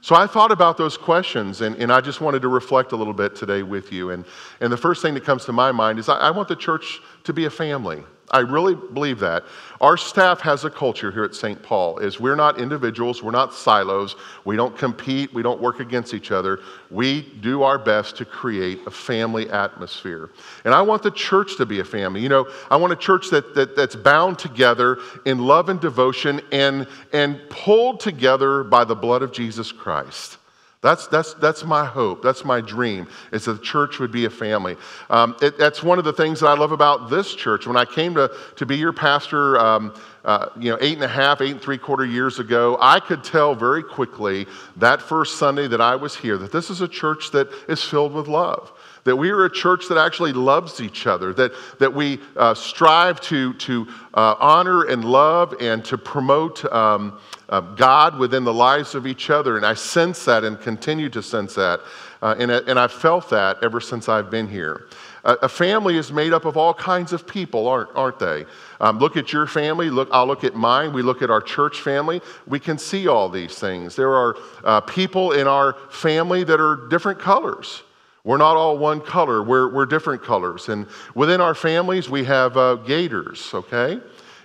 So 0.00 0.14
I 0.14 0.26
thought 0.26 0.52
about 0.52 0.76
those 0.76 0.96
questions, 0.96 1.60
and, 1.60 1.74
and 1.76 1.92
I 1.92 2.00
just 2.00 2.20
wanted 2.20 2.42
to 2.42 2.48
reflect 2.48 2.92
a 2.92 2.96
little 2.96 3.12
bit 3.12 3.34
today 3.34 3.62
with 3.62 3.92
you. 3.92 4.10
And, 4.10 4.24
and 4.60 4.72
the 4.72 4.76
first 4.76 5.02
thing 5.02 5.14
that 5.14 5.24
comes 5.24 5.44
to 5.46 5.52
my 5.52 5.72
mind 5.72 5.98
is 5.98 6.08
I, 6.08 6.18
I 6.18 6.30
want 6.30 6.48
the 6.48 6.56
church 6.56 7.00
to 7.28 7.34
be 7.34 7.44
a 7.44 7.50
family. 7.50 8.02
I 8.30 8.40
really 8.40 8.74
believe 8.74 9.18
that. 9.20 9.44
Our 9.82 9.98
staff 9.98 10.40
has 10.40 10.64
a 10.64 10.70
culture 10.70 11.10
here 11.10 11.24
at 11.24 11.34
St. 11.34 11.62
Paul 11.62 11.98
is 11.98 12.18
we're 12.18 12.36
not 12.36 12.58
individuals, 12.58 13.22
we're 13.22 13.32
not 13.32 13.52
silos. 13.52 14.16
We 14.46 14.56
don't 14.56 14.76
compete, 14.76 15.32
we 15.34 15.42
don't 15.42 15.60
work 15.60 15.80
against 15.80 16.14
each 16.14 16.30
other. 16.30 16.60
We 16.90 17.22
do 17.40 17.62
our 17.62 17.78
best 17.78 18.16
to 18.16 18.24
create 18.24 18.80
a 18.86 18.90
family 18.90 19.50
atmosphere. 19.50 20.30
And 20.64 20.72
I 20.72 20.80
want 20.80 21.02
the 21.02 21.10
church 21.10 21.56
to 21.58 21.66
be 21.66 21.80
a 21.80 21.84
family. 21.84 22.22
You 22.22 22.30
know, 22.30 22.48
I 22.70 22.76
want 22.76 22.94
a 22.94 22.96
church 22.96 23.28
that, 23.28 23.54
that 23.54 23.76
that's 23.76 23.96
bound 23.96 24.38
together 24.38 24.98
in 25.26 25.38
love 25.38 25.68
and 25.68 25.80
devotion 25.80 26.40
and 26.50 26.86
and 27.12 27.40
pulled 27.50 28.00
together 28.00 28.64
by 28.64 28.84
the 28.84 28.96
blood 28.96 29.22
of 29.22 29.32
Jesus 29.32 29.70
Christ. 29.70 30.38
That's, 30.80 31.08
that's, 31.08 31.34
that's 31.34 31.64
my 31.64 31.84
hope. 31.84 32.22
That's 32.22 32.44
my 32.44 32.60
dream, 32.60 33.08
is 33.32 33.46
that 33.46 33.54
the 33.54 33.62
church 33.64 33.98
would 33.98 34.12
be 34.12 34.26
a 34.26 34.30
family. 34.30 34.76
Um, 35.10 35.34
it, 35.42 35.58
that's 35.58 35.82
one 35.82 35.98
of 35.98 36.04
the 36.04 36.12
things 36.12 36.38
that 36.40 36.46
I 36.46 36.54
love 36.54 36.70
about 36.70 37.10
this 37.10 37.34
church. 37.34 37.66
When 37.66 37.76
I 37.76 37.84
came 37.84 38.14
to, 38.14 38.30
to 38.56 38.64
be 38.64 38.76
your 38.76 38.92
pastor, 38.92 39.58
um, 39.58 39.92
uh, 40.24 40.50
you 40.56 40.70
know, 40.70 40.78
eight 40.80 40.94
and 40.94 41.02
a 41.02 41.08
half, 41.08 41.40
eight 41.40 41.50
and 41.50 41.60
three 41.60 41.78
quarter 41.78 42.04
years 42.04 42.38
ago, 42.38 42.78
I 42.80 43.00
could 43.00 43.24
tell 43.24 43.56
very 43.56 43.82
quickly 43.82 44.46
that 44.76 45.02
first 45.02 45.36
Sunday 45.36 45.66
that 45.66 45.80
I 45.80 45.96
was 45.96 46.14
here 46.14 46.36
that 46.38 46.52
this 46.52 46.70
is 46.70 46.80
a 46.80 46.88
church 46.88 47.32
that 47.32 47.48
is 47.68 47.82
filled 47.82 48.12
with 48.12 48.28
love 48.28 48.72
that 49.04 49.16
we 49.16 49.30
are 49.30 49.44
a 49.44 49.50
church 49.50 49.88
that 49.88 49.98
actually 49.98 50.32
loves 50.32 50.80
each 50.80 51.06
other, 51.06 51.32
that, 51.34 51.52
that 51.78 51.92
we 51.92 52.20
uh, 52.36 52.54
strive 52.54 53.20
to, 53.22 53.54
to 53.54 53.86
uh, 54.14 54.34
honor 54.38 54.84
and 54.84 55.04
love 55.04 55.54
and 55.60 55.84
to 55.84 55.96
promote 55.96 56.64
um, 56.72 57.18
uh, 57.48 57.60
God 57.60 58.18
within 58.18 58.44
the 58.44 58.52
lives 58.52 58.94
of 58.94 59.06
each 59.06 59.30
other. 59.30 59.56
And 59.56 59.64
I 59.64 59.74
sense 59.74 60.24
that 60.24 60.44
and 60.44 60.60
continue 60.60 61.08
to 61.10 61.22
sense 61.22 61.54
that. 61.54 61.80
Uh, 62.20 62.34
and, 62.38 62.50
and 62.50 62.78
I've 62.78 62.92
felt 62.92 63.30
that 63.30 63.58
ever 63.62 63.80
since 63.80 64.08
I've 64.08 64.30
been 64.30 64.48
here. 64.48 64.88
a 65.24 65.48
family 65.48 65.96
is 65.96 66.10
made 66.10 66.32
up 66.32 66.44
of 66.44 66.56
all 66.56 66.74
kinds 66.74 67.12
of 67.12 67.26
people, 67.26 67.68
aren't, 67.68 67.90
aren't 67.94 68.18
they? 68.18 68.44
Um, 68.80 68.98
look 68.98 69.16
at 69.16 69.32
your 69.32 69.46
family. 69.46 69.90
Look, 69.90 70.08
I'll 70.10 70.26
look 70.26 70.44
at 70.44 70.54
mine. 70.54 70.92
We 70.92 71.02
look 71.02 71.22
at 71.22 71.30
our 71.30 71.40
church 71.40 71.80
family. 71.80 72.20
We 72.46 72.58
can 72.58 72.78
see 72.78 73.06
all 73.08 73.28
these 73.28 73.58
things. 73.58 73.94
There 73.94 74.14
are 74.14 74.36
uh, 74.64 74.80
people 74.80 75.32
in 75.32 75.46
our 75.46 75.74
family 75.90 76.44
that 76.44 76.60
are 76.60 76.88
different 76.88 77.20
colors. 77.20 77.82
We're 78.28 78.36
not 78.36 78.58
all 78.58 78.76
one 78.76 79.00
color, 79.00 79.42
we're, 79.42 79.72
we're 79.72 79.86
different 79.86 80.22
colors. 80.22 80.68
And 80.68 80.86
within 81.14 81.40
our 81.40 81.54
families, 81.54 82.10
we 82.10 82.24
have 82.24 82.58
uh, 82.58 82.74
gators, 82.74 83.54
okay? 83.54 84.00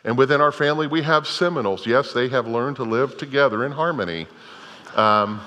And 0.05 0.17
within 0.17 0.39
our 0.39 0.53
family, 0.53 0.87
we 0.87 1.01
have 1.01 1.27
Seminoles. 1.27 1.85
Yes, 1.85 2.13
they 2.13 2.29
have 2.29 2.47
learned 2.47 2.77
to 2.77 2.83
live 2.83 3.17
together 3.17 3.65
in 3.65 3.73
harmony. 3.73 4.25
Um, 4.95 5.41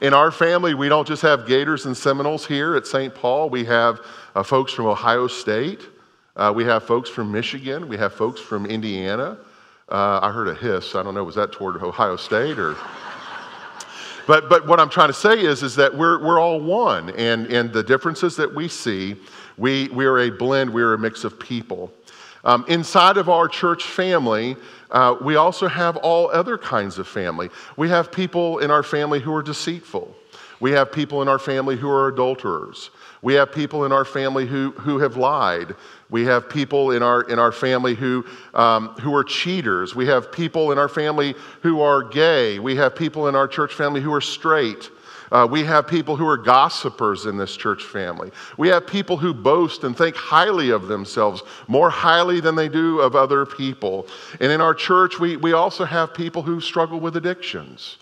in 0.00 0.14
our 0.14 0.30
family, 0.30 0.72
we 0.74 0.88
don't 0.88 1.08
just 1.08 1.22
have 1.22 1.48
gators 1.48 1.84
and 1.86 1.96
Seminoles 1.96 2.46
here 2.46 2.76
at 2.76 2.86
St. 2.86 3.12
Paul, 3.12 3.50
we 3.50 3.64
have 3.64 3.98
uh, 4.36 4.44
folks 4.44 4.72
from 4.72 4.86
Ohio 4.86 5.26
State. 5.26 5.80
Uh, 6.36 6.52
we 6.54 6.62
have 6.62 6.84
folks 6.84 7.10
from 7.10 7.32
Michigan. 7.32 7.88
We 7.88 7.96
have 7.96 8.12
folks 8.12 8.40
from 8.40 8.66
Indiana. 8.66 9.36
Uh, 9.88 10.20
I 10.22 10.30
heard 10.30 10.46
a 10.46 10.54
hiss. 10.54 10.94
I 10.94 11.02
don't 11.02 11.16
know, 11.16 11.24
was 11.24 11.34
that 11.34 11.50
toward 11.50 11.82
Ohio 11.82 12.14
State 12.14 12.56
or? 12.56 12.76
But, 14.30 14.48
but 14.48 14.64
what 14.64 14.78
I'm 14.78 14.88
trying 14.88 15.08
to 15.08 15.12
say 15.12 15.40
is, 15.40 15.64
is 15.64 15.74
that 15.74 15.92
we're, 15.92 16.24
we're 16.24 16.38
all 16.38 16.60
one. 16.60 17.10
And, 17.16 17.48
and 17.48 17.72
the 17.72 17.82
differences 17.82 18.36
that 18.36 18.54
we 18.54 18.68
see, 18.68 19.16
we, 19.56 19.88
we 19.88 20.04
are 20.04 20.20
a 20.20 20.30
blend, 20.30 20.72
we 20.72 20.82
are 20.82 20.94
a 20.94 20.98
mix 20.98 21.24
of 21.24 21.36
people. 21.36 21.92
Um, 22.44 22.64
inside 22.68 23.16
of 23.16 23.28
our 23.28 23.48
church 23.48 23.82
family, 23.82 24.54
uh, 24.92 25.16
we 25.20 25.34
also 25.34 25.66
have 25.66 25.96
all 25.96 26.30
other 26.30 26.56
kinds 26.56 26.96
of 26.96 27.08
family. 27.08 27.50
We 27.76 27.88
have 27.88 28.12
people 28.12 28.60
in 28.60 28.70
our 28.70 28.84
family 28.84 29.18
who 29.18 29.34
are 29.34 29.42
deceitful. 29.42 30.14
We 30.60 30.70
have 30.70 30.92
people 30.92 31.22
in 31.22 31.28
our 31.28 31.40
family 31.40 31.76
who 31.76 31.90
are 31.90 32.06
adulterers. 32.06 32.90
We 33.22 33.34
have 33.34 33.50
people 33.50 33.84
in 33.84 33.90
our 33.90 34.04
family 34.04 34.46
who, 34.46 34.70
who 34.78 35.00
have 35.00 35.16
lied. 35.16 35.74
We 36.10 36.24
have 36.24 36.48
people 36.48 36.90
in 36.90 37.02
our, 37.02 37.22
in 37.22 37.38
our 37.38 37.52
family 37.52 37.94
who, 37.94 38.24
um, 38.54 38.88
who 39.00 39.14
are 39.14 39.24
cheaters. 39.24 39.94
We 39.94 40.06
have 40.06 40.32
people 40.32 40.72
in 40.72 40.78
our 40.78 40.88
family 40.88 41.34
who 41.62 41.80
are 41.80 42.02
gay. 42.02 42.58
We 42.58 42.76
have 42.76 42.96
people 42.96 43.28
in 43.28 43.36
our 43.36 43.46
church 43.46 43.74
family 43.74 44.00
who 44.00 44.12
are 44.12 44.20
straight. 44.20 44.90
Uh, 45.32 45.46
we 45.48 45.62
have 45.62 45.86
people 45.86 46.16
who 46.16 46.26
are 46.26 46.36
gossipers 46.36 47.26
in 47.26 47.36
this 47.36 47.56
church 47.56 47.84
family. 47.84 48.32
We 48.58 48.68
have 48.68 48.86
people 48.86 49.16
who 49.16 49.32
boast 49.32 49.84
and 49.84 49.96
think 49.96 50.16
highly 50.16 50.70
of 50.70 50.88
themselves, 50.88 51.42
more 51.68 51.88
highly 51.88 52.40
than 52.40 52.56
they 52.56 52.68
do 52.68 53.00
of 53.00 53.14
other 53.14 53.46
people. 53.46 54.08
And 54.40 54.50
in 54.50 54.60
our 54.60 54.74
church, 54.74 55.20
we, 55.20 55.36
we 55.36 55.52
also 55.52 55.84
have 55.84 56.12
people 56.12 56.42
who 56.42 56.60
struggle 56.60 56.98
with 56.98 57.16
addictions. 57.16 57.98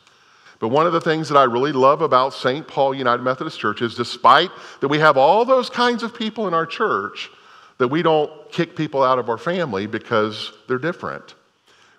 But 0.58 0.68
one 0.68 0.86
of 0.86 0.92
the 0.92 1.00
things 1.00 1.28
that 1.28 1.36
I 1.36 1.44
really 1.44 1.72
love 1.72 2.00
about 2.00 2.32
St. 2.32 2.66
Paul 2.66 2.94
United 2.94 3.22
Methodist 3.22 3.60
Church 3.60 3.82
is 3.82 3.94
despite 3.94 4.50
that 4.80 4.88
we 4.88 4.98
have 4.98 5.16
all 5.16 5.44
those 5.44 5.70
kinds 5.70 6.02
of 6.02 6.14
people 6.14 6.48
in 6.48 6.54
our 6.54 6.66
church, 6.66 7.30
that 7.78 7.88
we 7.88 8.02
don't 8.02 8.30
kick 8.50 8.76
people 8.76 9.02
out 9.02 9.18
of 9.18 9.28
our 9.28 9.38
family 9.38 9.86
because 9.86 10.52
they're 10.66 10.78
different. 10.78 11.34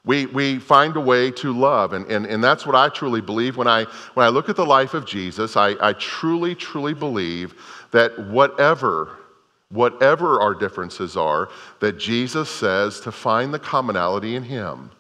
We, 0.05 0.27
we 0.27 0.59
find 0.59 0.95
a 0.95 1.01
way 1.01 1.31
to 1.31 1.57
love, 1.57 1.93
and, 1.93 2.05
and, 2.09 2.25
and 2.25 2.43
that's 2.43 2.65
what 2.65 2.75
I 2.75 2.89
truly 2.89 3.21
believe. 3.21 3.57
When 3.57 3.67
I, 3.67 3.83
when 4.13 4.25
I 4.25 4.29
look 4.29 4.47
at 4.49 4.55
the 4.55 4.65
life 4.65 4.93
of 4.93 5.05
Jesus, 5.05 5.57
I, 5.57 5.75
I 5.81 5.93
truly, 5.93 6.55
truly 6.55 6.93
believe 6.93 7.53
that 7.91 8.17
whatever, 8.29 9.17
whatever 9.69 10.41
our 10.41 10.53
differences 10.53 11.17
are, 11.17 11.49
that 11.79 11.97
Jesus 11.97 12.49
says 12.49 13.01
to 13.01 13.11
find 13.11 13.53
the 13.53 13.59
commonality 13.59 14.35
in 14.35 14.43
Him 14.43 14.91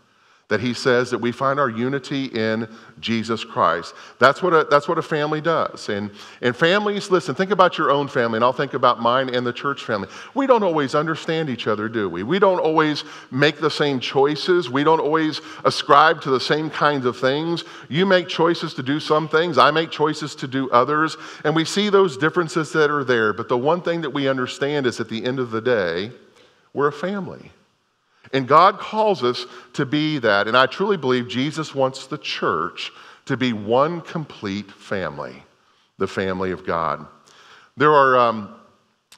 that 0.49 0.59
he 0.59 0.73
says 0.73 1.11
that 1.11 1.19
we 1.19 1.31
find 1.31 1.59
our 1.59 1.69
unity 1.69 2.25
in 2.25 2.67
Jesus 2.99 3.45
Christ. 3.45 3.93
That's 4.17 4.41
what 4.41 4.51
a, 4.51 4.67
that's 4.69 4.87
what 4.87 4.97
a 4.97 5.01
family 5.01 5.41
does. 5.41 5.89
And, 5.89 6.09
and 6.41 6.55
families, 6.55 7.11
listen, 7.11 7.35
think 7.35 7.51
about 7.51 7.77
your 7.77 7.91
own 7.91 8.07
family, 8.07 8.37
and 8.37 8.43
I'll 8.43 8.51
think 8.51 8.73
about 8.73 8.99
mine 8.99 9.33
and 9.33 9.45
the 9.45 9.53
church 9.53 9.83
family. 9.83 10.09
We 10.33 10.47
don't 10.47 10.63
always 10.63 10.95
understand 10.95 11.49
each 11.49 11.67
other, 11.67 11.87
do 11.87 12.09
we? 12.09 12.23
We 12.23 12.39
don't 12.39 12.59
always 12.59 13.03
make 13.29 13.59
the 13.59 13.69
same 13.69 13.99
choices. 13.99 14.71
We 14.71 14.83
don't 14.83 14.99
always 14.99 15.39
ascribe 15.65 16.19
to 16.21 16.31
the 16.31 16.39
same 16.39 16.71
kinds 16.71 17.05
of 17.05 17.15
things. 17.15 17.63
You 17.87 18.07
make 18.07 18.27
choices 18.27 18.73
to 18.73 18.83
do 18.83 18.99
some 18.99 19.29
things, 19.29 19.59
I 19.59 19.69
make 19.69 19.91
choices 19.91 20.33
to 20.35 20.47
do 20.47 20.69
others. 20.71 21.15
And 21.43 21.55
we 21.55 21.63
see 21.63 21.89
those 21.89 22.17
differences 22.17 22.73
that 22.73 22.89
are 22.89 23.03
there. 23.03 23.33
But 23.33 23.49
the 23.49 23.57
one 23.57 23.83
thing 23.83 24.01
that 24.01 24.09
we 24.09 24.27
understand 24.27 24.87
is 24.87 24.99
at 24.99 25.09
the 25.09 25.23
end 25.23 25.37
of 25.37 25.51
the 25.51 25.61
day, 25.61 26.11
we're 26.73 26.87
a 26.87 26.91
family. 26.91 27.51
And 28.33 28.47
God 28.47 28.79
calls 28.79 29.23
us 29.23 29.45
to 29.73 29.85
be 29.85 30.19
that. 30.19 30.47
And 30.47 30.55
I 30.55 30.65
truly 30.65 30.97
believe 30.97 31.27
Jesus 31.27 31.73
wants 31.73 32.07
the 32.07 32.17
church 32.17 32.91
to 33.25 33.37
be 33.37 33.53
one 33.53 34.01
complete 34.01 34.71
family, 34.71 35.43
the 35.97 36.07
family 36.07 36.51
of 36.51 36.65
God. 36.65 37.05
There 37.77 37.93
are 37.93 38.17
um, 38.17 38.55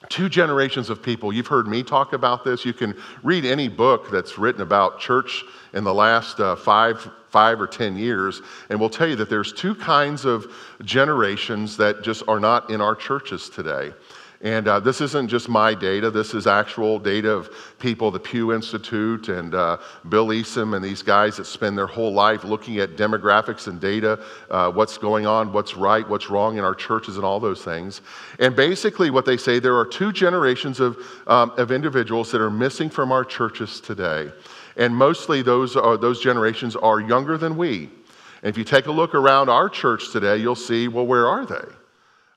two 0.09 0.29
generations 0.29 0.89
of 0.89 1.01
people. 1.01 1.31
You've 1.31 1.47
heard 1.47 1.67
me 1.67 1.83
talk 1.83 2.13
about 2.13 2.43
this. 2.43 2.65
You 2.65 2.73
can 2.73 2.95
read 3.23 3.45
any 3.45 3.67
book 3.67 4.11
that's 4.11 4.37
written 4.37 4.61
about 4.61 4.99
church 4.99 5.43
in 5.73 5.83
the 5.83 5.93
last 5.93 6.39
uh, 6.39 6.55
five, 6.55 7.09
five 7.29 7.61
or 7.61 7.67
ten 7.67 7.95
years, 7.95 8.41
and 8.69 8.79
we'll 8.79 8.89
tell 8.89 9.07
you 9.07 9.15
that 9.17 9.29
there's 9.29 9.53
two 9.53 9.75
kinds 9.75 10.25
of 10.25 10.51
generations 10.83 11.77
that 11.77 12.03
just 12.03 12.23
are 12.27 12.39
not 12.39 12.69
in 12.69 12.81
our 12.81 12.95
churches 12.95 13.49
today. 13.49 13.93
And 14.43 14.67
uh, 14.67 14.79
this 14.79 15.01
isn't 15.01 15.27
just 15.27 15.49
my 15.49 15.75
data, 15.75 16.09
this 16.09 16.33
is 16.33 16.47
actual 16.47 16.97
data 16.97 17.29
of 17.31 17.51
people, 17.77 18.09
the 18.09 18.19
Pew 18.19 18.53
Institute 18.53 19.29
and 19.29 19.53
uh, 19.53 19.77
Bill 20.09 20.27
Easum 20.29 20.75
and 20.75 20.83
these 20.83 21.03
guys 21.03 21.37
that 21.37 21.45
spend 21.45 21.77
their 21.77 21.85
whole 21.85 22.11
life 22.11 22.43
looking 22.43 22.79
at 22.79 22.97
demographics 22.97 23.67
and 23.67 23.79
data, 23.79 24.19
uh, 24.49 24.71
what's 24.71 24.97
going 24.97 25.27
on, 25.27 25.53
what's 25.53 25.77
right, 25.77 26.07
what's 26.09 26.31
wrong 26.31 26.57
in 26.57 26.63
our 26.63 26.73
churches, 26.73 27.17
and 27.17 27.25
all 27.25 27.39
those 27.39 27.63
things. 27.63 28.01
And 28.39 28.55
basically, 28.55 29.11
what 29.11 29.25
they 29.25 29.37
say 29.37 29.59
there 29.59 29.77
are 29.77 29.85
two 29.85 30.11
generations 30.11 30.79
of, 30.79 30.97
um, 31.27 31.51
of 31.57 31.71
individuals 31.71 32.31
that 32.31 32.41
are 32.41 32.49
missing 32.49 32.89
from 32.89 33.11
our 33.11 33.23
churches 33.23 33.79
today. 33.79 34.31
And 34.75 34.95
mostly 34.95 35.43
those, 35.43 35.75
are, 35.75 35.97
those 35.97 36.19
generations 36.19 36.75
are 36.75 36.99
younger 36.99 37.37
than 37.37 37.57
we. 37.57 37.91
And 38.41 38.49
if 38.49 38.57
you 38.57 38.63
take 38.63 38.87
a 38.87 38.91
look 38.91 39.13
around 39.13 39.49
our 39.49 39.69
church 39.69 40.11
today, 40.11 40.37
you'll 40.37 40.55
see, 40.55 40.87
well, 40.87 41.05
where 41.05 41.27
are 41.27 41.45
they? 41.45 41.80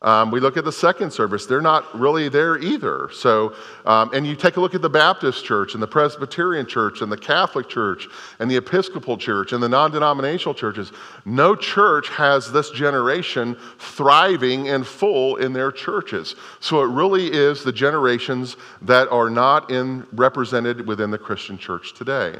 Um, 0.05 0.31
we 0.31 0.39
look 0.39 0.59
at 0.59 0.67
the 0.67 0.73
second 0.73 1.13
service, 1.15 1.47
they're 1.47 1.63
not 1.63 1.99
really 1.99 2.29
there 2.29 2.59
either. 2.59 3.09
So, 3.11 3.55
um, 3.87 4.11
and 4.13 4.27
you 4.27 4.37
take 4.37 4.59
a 4.59 4.61
look 4.61 4.75
at 4.75 4.83
the 4.83 4.91
Baptist 4.91 5.47
church 5.47 5.73
and 5.73 5.83
the 5.83 5.87
Presbyterian 5.87 6.67
church 6.67 7.01
and 7.01 7.11
the 7.11 7.17
Catholic 7.17 7.71
church 7.71 8.07
and 8.39 8.51
the 8.51 8.57
Episcopal 8.57 9.17
church 9.17 9.55
and 9.55 9.63
the 9.63 9.69
non 9.69 9.93
denominational 9.93 10.55
churches. 10.55 10.93
No 11.25 11.57
church 11.57 12.11
has 12.11 12.53
this 12.53 12.69
generation 12.71 13.57
thriving 13.79 14.69
and 14.69 14.87
full 14.87 15.37
in 15.37 15.55
their 15.55 15.73
churches. 15.73 16.37
So 16.61 16.83
it 16.83 16.89
really 16.89 17.33
is 17.33 17.65
the 17.65 17.73
generations 17.73 18.59
that 18.83 19.09
are 19.09 19.31
not 19.31 19.71
in, 19.71 20.07
represented 20.13 20.87
within 20.87 21.11
the 21.11 21.19
Christian 21.19 21.57
church 21.57 21.95
today. 21.95 22.37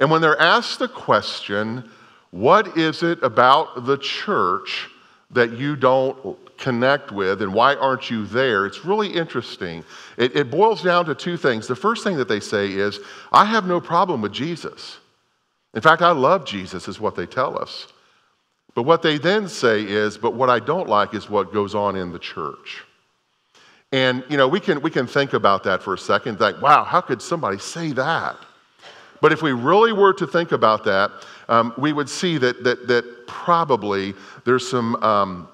And 0.00 0.10
when 0.10 0.22
they're 0.22 0.40
asked 0.40 0.80
the 0.80 0.88
question, 0.88 1.88
what 2.32 2.76
is 2.76 3.04
it 3.04 3.22
about 3.22 3.86
the 3.86 3.96
church 3.96 4.90
that 5.30 5.52
you 5.52 5.76
don't 5.76 6.38
connect 6.56 7.12
with 7.12 7.42
and 7.42 7.52
why 7.52 7.74
aren't 7.74 8.10
you 8.10 8.26
there, 8.26 8.66
it's 8.66 8.84
really 8.84 9.08
interesting. 9.08 9.84
It, 10.16 10.34
it, 10.36 10.50
boils 10.50 10.82
down 10.82 11.04
to 11.06 11.14
two 11.14 11.36
things. 11.36 11.66
The 11.66 11.76
first 11.76 12.04
thing 12.04 12.16
that 12.16 12.28
they 12.28 12.40
say 12.40 12.70
is, 12.70 13.00
I 13.32 13.44
have 13.44 13.66
no 13.66 13.80
problem 13.80 14.22
with 14.22 14.32
Jesus. 14.32 14.98
In 15.74 15.82
fact, 15.82 16.00
I 16.00 16.12
love 16.12 16.46
Jesus, 16.46 16.88
is 16.88 17.00
what 17.00 17.16
they 17.16 17.26
tell 17.26 17.58
us. 17.58 17.88
But 18.74 18.84
what 18.84 19.02
they 19.02 19.18
then 19.18 19.48
say 19.48 19.82
is, 19.82 20.16
but 20.16 20.34
what 20.34 20.50
I 20.50 20.58
don't 20.58 20.88
like 20.88 21.14
is 21.14 21.28
what 21.28 21.52
goes 21.52 21.74
on 21.74 21.96
in 21.96 22.12
the 22.12 22.18
church. 22.18 22.84
And, 23.92 24.24
you 24.28 24.36
know, 24.36 24.48
we 24.48 24.60
can, 24.60 24.80
we 24.80 24.90
can 24.90 25.06
think 25.06 25.32
about 25.32 25.64
that 25.64 25.82
for 25.82 25.94
a 25.94 25.98
second, 25.98 26.40
like, 26.40 26.60
wow, 26.60 26.84
how 26.84 27.00
could 27.00 27.22
somebody 27.22 27.58
say 27.58 27.92
that? 27.92 28.36
But 29.20 29.32
if 29.32 29.42
we 29.42 29.52
really 29.52 29.92
were 29.92 30.12
to 30.14 30.26
think 30.26 30.52
about 30.52 30.84
that, 30.84 31.10
um, 31.48 31.72
we 31.78 31.92
would 31.92 32.08
see 32.08 32.38
that, 32.38 32.64
that, 32.64 32.88
that 32.88 33.26
probably 33.26 34.14
there's 34.44 34.68
some 34.68 34.96
um, 34.96 35.48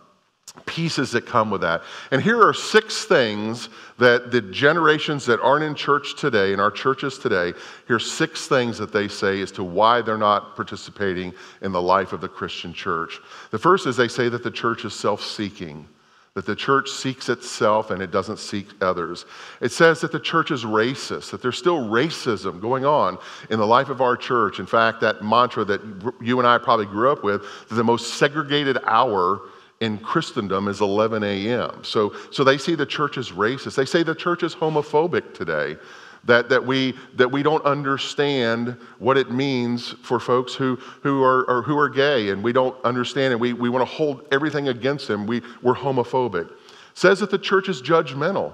pieces 0.67 1.11
that 1.13 1.27
come 1.27 1.51
with 1.51 1.61
that. 1.63 1.83
And 2.11 2.23
here 2.23 2.41
are 2.43 2.55
six 2.55 3.05
things 3.05 3.69
that 3.99 4.31
the 4.31 4.41
generations 4.41 5.25
that 5.27 5.41
aren't 5.41 5.65
in 5.65 5.75
church 5.75 6.17
today, 6.17 6.53
in 6.53 6.61
our 6.61 6.71
churches 6.71 7.19
today, 7.19 7.53
here's 7.87 8.11
six 8.11 8.49
things 8.49 8.79
that 8.79 8.93
they 8.93 9.09
say 9.09 9.41
as 9.41 9.53
to 9.53 9.65
why 9.65 10.03
they're 10.03 10.19
not 10.19 10.57
participating 10.57 11.33
in 11.63 11.73
the 11.73 11.83
life 11.83 12.13
of 12.13 12.21
the 12.21 12.29
Christian 12.29 12.73
church. 12.73 13.21
The 13.51 13.59
first 13.59 13.87
is 13.87 13.97
they 13.97 14.09
say 14.09 14.29
that 14.29 14.43
the 14.43 14.51
church 14.51 14.85
is 14.85 14.95
self 14.95 15.23
seeking. 15.23 15.87
That 16.35 16.47
the 16.47 16.57
church 16.57 16.89
seeks 16.89 17.29
itself 17.29 17.91
and 17.91 18.01
it 18.01 18.11
doesn't 18.11 18.39
seek 18.39 18.67
others. 18.81 19.27
It 19.61 19.71
says 19.71 20.01
that 20.01 20.13
the 20.13 20.21
church 20.21 20.51
is 20.51 20.65
racist, 20.65 21.31
that 21.31 21.43
there's 21.43 21.59
still 21.59 21.91
racism 21.91 22.59
going 22.59 22.87
on 22.87 23.19
in 23.51 23.59
the 23.59 23.67
life 23.67 23.91
of 23.91 24.01
our 24.01 24.17
church. 24.17 24.59
In 24.59 24.65
fact, 24.65 25.03
that 25.03 25.23
mantra 25.23 25.65
that 25.67 25.83
you 26.23 26.39
and 26.39 26.49
I 26.49 26.57
probably 26.57 26.87
grew 26.87 27.13
up 27.13 27.23
with 27.23 27.43
that 27.69 27.75
the 27.75 27.85
most 27.85 28.15
segregated 28.15 28.79
hour 28.87 29.43
in 29.81 29.99
Christendom 29.99 30.69
is 30.69 30.81
11 30.81 31.25
a.m. 31.25 31.83
So, 31.83 32.15
so 32.31 32.45
they 32.45 32.57
see 32.57 32.77
the 32.77 32.87
church 32.87 33.19
as 33.19 33.33
racist. 33.33 33.75
They 33.75 33.85
say 33.85 34.03
the 34.03 34.15
church 34.15 34.43
is 34.43 34.55
homophobic 34.55 35.35
today. 35.35 35.77
That, 36.25 36.49
that, 36.51 36.65
we, 36.65 36.95
that 37.17 37.33
we 37.33 37.43
don't 37.43 37.65
understand 37.65 38.77
what 39.01 39.19
it 39.19 39.33
means 39.33 39.91
for 40.03 40.21
folks 40.21 40.55
who, 40.55 40.77
who, 41.03 41.25
are, 41.25 41.63
who 41.63 41.77
are 41.77 41.89
gay, 41.89 42.31
and 42.31 42.45
we 42.45 42.53
don't 42.53 42.77
understand, 42.85 43.33
and 43.33 43.41
we, 43.41 43.53
we 43.53 43.69
want 43.69 43.87
to 43.87 43.93
hold 43.93 44.27
everything 44.31 44.69
against 44.69 45.09
them. 45.09 45.27
We, 45.27 45.43
we're 45.63 45.75
homophobic. 45.75 46.49
says 46.95 47.19
that 47.21 47.31
the 47.31 47.39
church 47.39 47.69
is 47.69 47.83
judgmental. 47.83 48.53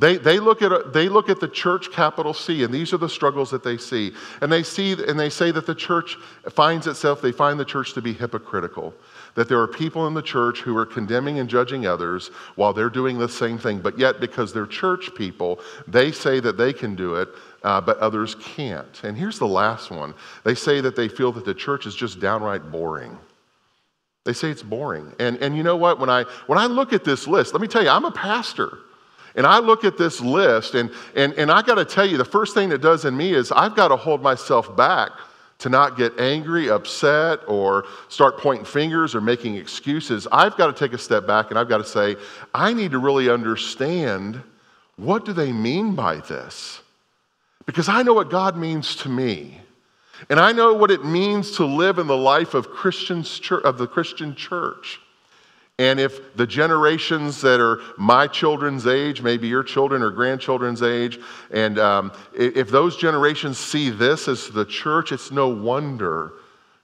They, 0.00 0.16
they, 0.16 0.40
look 0.40 0.62
at, 0.62 0.92
they 0.92 1.08
look 1.08 1.28
at 1.28 1.40
the 1.40 1.48
church, 1.48 1.92
capital 1.92 2.34
C, 2.34 2.64
and 2.64 2.72
these 2.72 2.92
are 2.92 2.96
the 2.96 3.08
struggles 3.08 3.50
that 3.50 3.62
they 3.62 3.76
see. 3.76 4.12
And 4.40 4.50
they 4.50 4.62
see 4.62 4.92
and 4.92 5.20
they 5.20 5.30
say 5.30 5.50
that 5.52 5.66
the 5.66 5.74
church 5.74 6.16
finds 6.48 6.86
itself, 6.86 7.20
they 7.20 7.32
find 7.32 7.60
the 7.60 7.64
church 7.64 7.92
to 7.94 8.02
be 8.02 8.14
hypocritical 8.14 8.94
that 9.34 9.48
there 9.48 9.60
are 9.60 9.68
people 9.68 10.06
in 10.06 10.14
the 10.14 10.22
church 10.22 10.60
who 10.60 10.76
are 10.76 10.86
condemning 10.86 11.38
and 11.38 11.48
judging 11.48 11.86
others 11.86 12.28
while 12.56 12.72
they're 12.72 12.90
doing 12.90 13.18
the 13.18 13.28
same 13.28 13.58
thing, 13.58 13.78
but 13.80 13.98
yet 13.98 14.20
because 14.20 14.52
they're 14.52 14.66
church 14.66 15.14
people, 15.14 15.60
they 15.86 16.12
say 16.12 16.40
that 16.40 16.56
they 16.56 16.72
can 16.72 16.94
do 16.94 17.14
it, 17.16 17.28
uh, 17.62 17.80
but 17.80 17.98
others 17.98 18.34
can't. 18.36 19.02
And 19.04 19.16
here's 19.16 19.38
the 19.38 19.46
last 19.46 19.90
one 19.90 20.14
they 20.44 20.54
say 20.54 20.80
that 20.80 20.96
they 20.96 21.08
feel 21.08 21.32
that 21.32 21.44
the 21.44 21.54
church 21.54 21.86
is 21.86 21.94
just 21.94 22.20
downright 22.20 22.70
boring. 22.70 23.16
They 24.24 24.32
say 24.32 24.50
it's 24.50 24.62
boring. 24.62 25.14
And, 25.18 25.38
and 25.38 25.56
you 25.56 25.62
know 25.62 25.76
what? 25.76 25.98
When 25.98 26.10
I, 26.10 26.24
when 26.46 26.58
I 26.58 26.66
look 26.66 26.92
at 26.92 27.04
this 27.04 27.26
list, 27.26 27.54
let 27.54 27.62
me 27.62 27.68
tell 27.68 27.82
you, 27.82 27.88
I'm 27.88 28.04
a 28.04 28.12
pastor. 28.12 28.78
And 29.34 29.46
I 29.46 29.58
look 29.58 29.84
at 29.84 29.96
this 29.96 30.20
list, 30.20 30.74
and, 30.74 30.90
and, 31.14 31.32
and 31.34 31.50
I 31.50 31.62
got 31.62 31.76
to 31.76 31.84
tell 31.84 32.06
you, 32.06 32.16
the 32.16 32.24
first 32.24 32.54
thing 32.54 32.68
that 32.70 32.80
does 32.80 33.04
in 33.04 33.16
me 33.16 33.32
is 33.32 33.52
I've 33.52 33.76
got 33.76 33.88
to 33.88 33.96
hold 33.96 34.22
myself 34.22 34.76
back 34.76 35.12
to 35.60 35.68
not 35.68 35.96
get 35.96 36.18
angry, 36.18 36.70
upset, 36.70 37.40
or 37.46 37.84
start 38.08 38.38
pointing 38.38 38.64
fingers 38.64 39.14
or 39.14 39.20
making 39.20 39.56
excuses, 39.56 40.26
I've 40.32 40.56
got 40.56 40.66
to 40.66 40.72
take 40.72 40.94
a 40.94 40.98
step 40.98 41.26
back 41.26 41.50
and 41.50 41.58
I've 41.58 41.68
got 41.68 41.78
to 41.78 41.84
say, 41.84 42.16
I 42.54 42.72
need 42.72 42.92
to 42.92 42.98
really 42.98 43.28
understand 43.28 44.42
what 44.96 45.24
do 45.24 45.32
they 45.32 45.52
mean 45.52 45.94
by 45.94 46.16
this? 46.16 46.80
Because 47.66 47.88
I 47.88 48.02
know 48.02 48.14
what 48.14 48.30
God 48.30 48.56
means 48.56 48.96
to 48.96 49.08
me. 49.08 49.60
And 50.28 50.40
I 50.40 50.52
know 50.52 50.74
what 50.74 50.90
it 50.90 51.04
means 51.04 51.52
to 51.52 51.64
live 51.64 51.98
in 51.98 52.06
the 52.06 52.16
life 52.16 52.52
of, 52.52 52.70
Christians, 52.70 53.40
of 53.64 53.78
the 53.78 53.86
Christian 53.86 54.34
church. 54.34 55.00
And 55.80 55.98
if 55.98 56.36
the 56.36 56.46
generations 56.46 57.40
that 57.40 57.58
are 57.58 57.80
my 57.96 58.26
children's 58.26 58.86
age, 58.86 59.22
maybe 59.22 59.48
your 59.48 59.62
children 59.62 60.02
or 60.02 60.10
grandchildren's 60.10 60.82
age, 60.82 61.18
and 61.50 61.78
um, 61.78 62.12
if 62.34 62.68
those 62.68 62.98
generations 62.98 63.56
see 63.56 63.88
this 63.88 64.28
as 64.28 64.50
the 64.50 64.66
church, 64.66 65.10
it's 65.10 65.30
no 65.30 65.48
wonder 65.48 66.32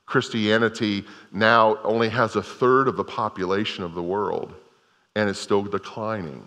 Christianity 0.07 1.05
now 1.31 1.77
only 1.85 2.09
has 2.09 2.37
a 2.37 2.43
third 2.43 2.89
of 2.89 2.97
the 2.97 3.05
population 3.05 3.85
of 3.85 3.95
the 3.95 4.03
world 4.03 4.55
and 5.15 5.29
it's 5.29 5.39
still 5.39 5.63
declining. 5.63 6.43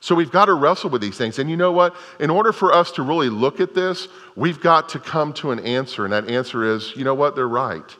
So 0.00 0.14
we've 0.14 0.30
got 0.30 0.46
to 0.46 0.54
wrestle 0.54 0.88
with 0.88 1.02
these 1.02 1.18
things. 1.18 1.38
And 1.38 1.50
you 1.50 1.58
know 1.58 1.72
what? 1.72 1.94
In 2.20 2.30
order 2.30 2.54
for 2.54 2.72
us 2.72 2.90
to 2.92 3.02
really 3.02 3.28
look 3.28 3.60
at 3.60 3.74
this, 3.74 4.08
we've 4.34 4.60
got 4.60 4.88
to 4.90 4.98
come 4.98 5.34
to 5.34 5.50
an 5.50 5.58
answer. 5.58 6.04
And 6.04 6.12
that 6.14 6.30
answer 6.30 6.64
is 6.64 6.96
you 6.96 7.04
know 7.04 7.12
what? 7.12 7.36
They're 7.36 7.46
right. 7.46 7.94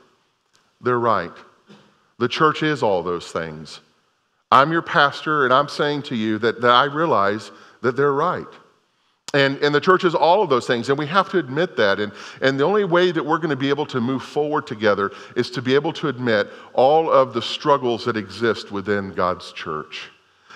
They're 0.81 0.99
right. 0.99 1.33
The 2.21 2.29
church 2.29 2.63
is 2.63 2.83
all 2.83 3.03
those 3.03 3.33
things. 3.33 3.81
I'm 4.53 4.73
your 4.73 4.83
pastor, 4.83 5.45
and 5.45 5.55
I'm 5.55 5.69
saying 5.69 6.03
to 6.03 6.15
you 6.15 6.37
that, 6.41 6.61
that 6.61 6.71
I 6.71 6.85
realize 6.85 7.51
that 7.81 7.97
they're 7.97 8.13
right. 8.13 8.47
And, 9.33 9.57
and 9.59 9.75
the 9.75 9.81
church 9.81 10.05
is 10.05 10.15
all 10.15 10.43
of 10.43 10.51
those 10.51 10.67
things, 10.67 10.91
and 10.91 10.99
we 10.99 11.07
have 11.07 11.31
to 11.31 11.39
admit 11.39 11.79
that. 11.79 11.99
And, 11.99 12.13
and 12.43 12.61
the 12.61 12.65
only 12.65 12.85
way 12.85 13.11
that 13.11 13.25
we're 13.25 13.39
going 13.39 13.51
to 13.51 13.57
be 13.57 13.71
able 13.71 13.87
to 13.87 14.03
move 14.03 14.23
forward 14.23 14.67
together 14.67 15.13
is 15.35 15.51
to 15.53 15.63
be 15.63 15.75
able 15.75 15.95
to 15.95 16.09
admit 16.09 16.49
all 16.75 17.11
of 17.11 17.33
the 17.33 17.41
struggles 17.41 18.05
that 18.05 18.19
exist 18.19 18.71
within 18.71 19.15
God's 19.15 19.51
church. 19.53 20.11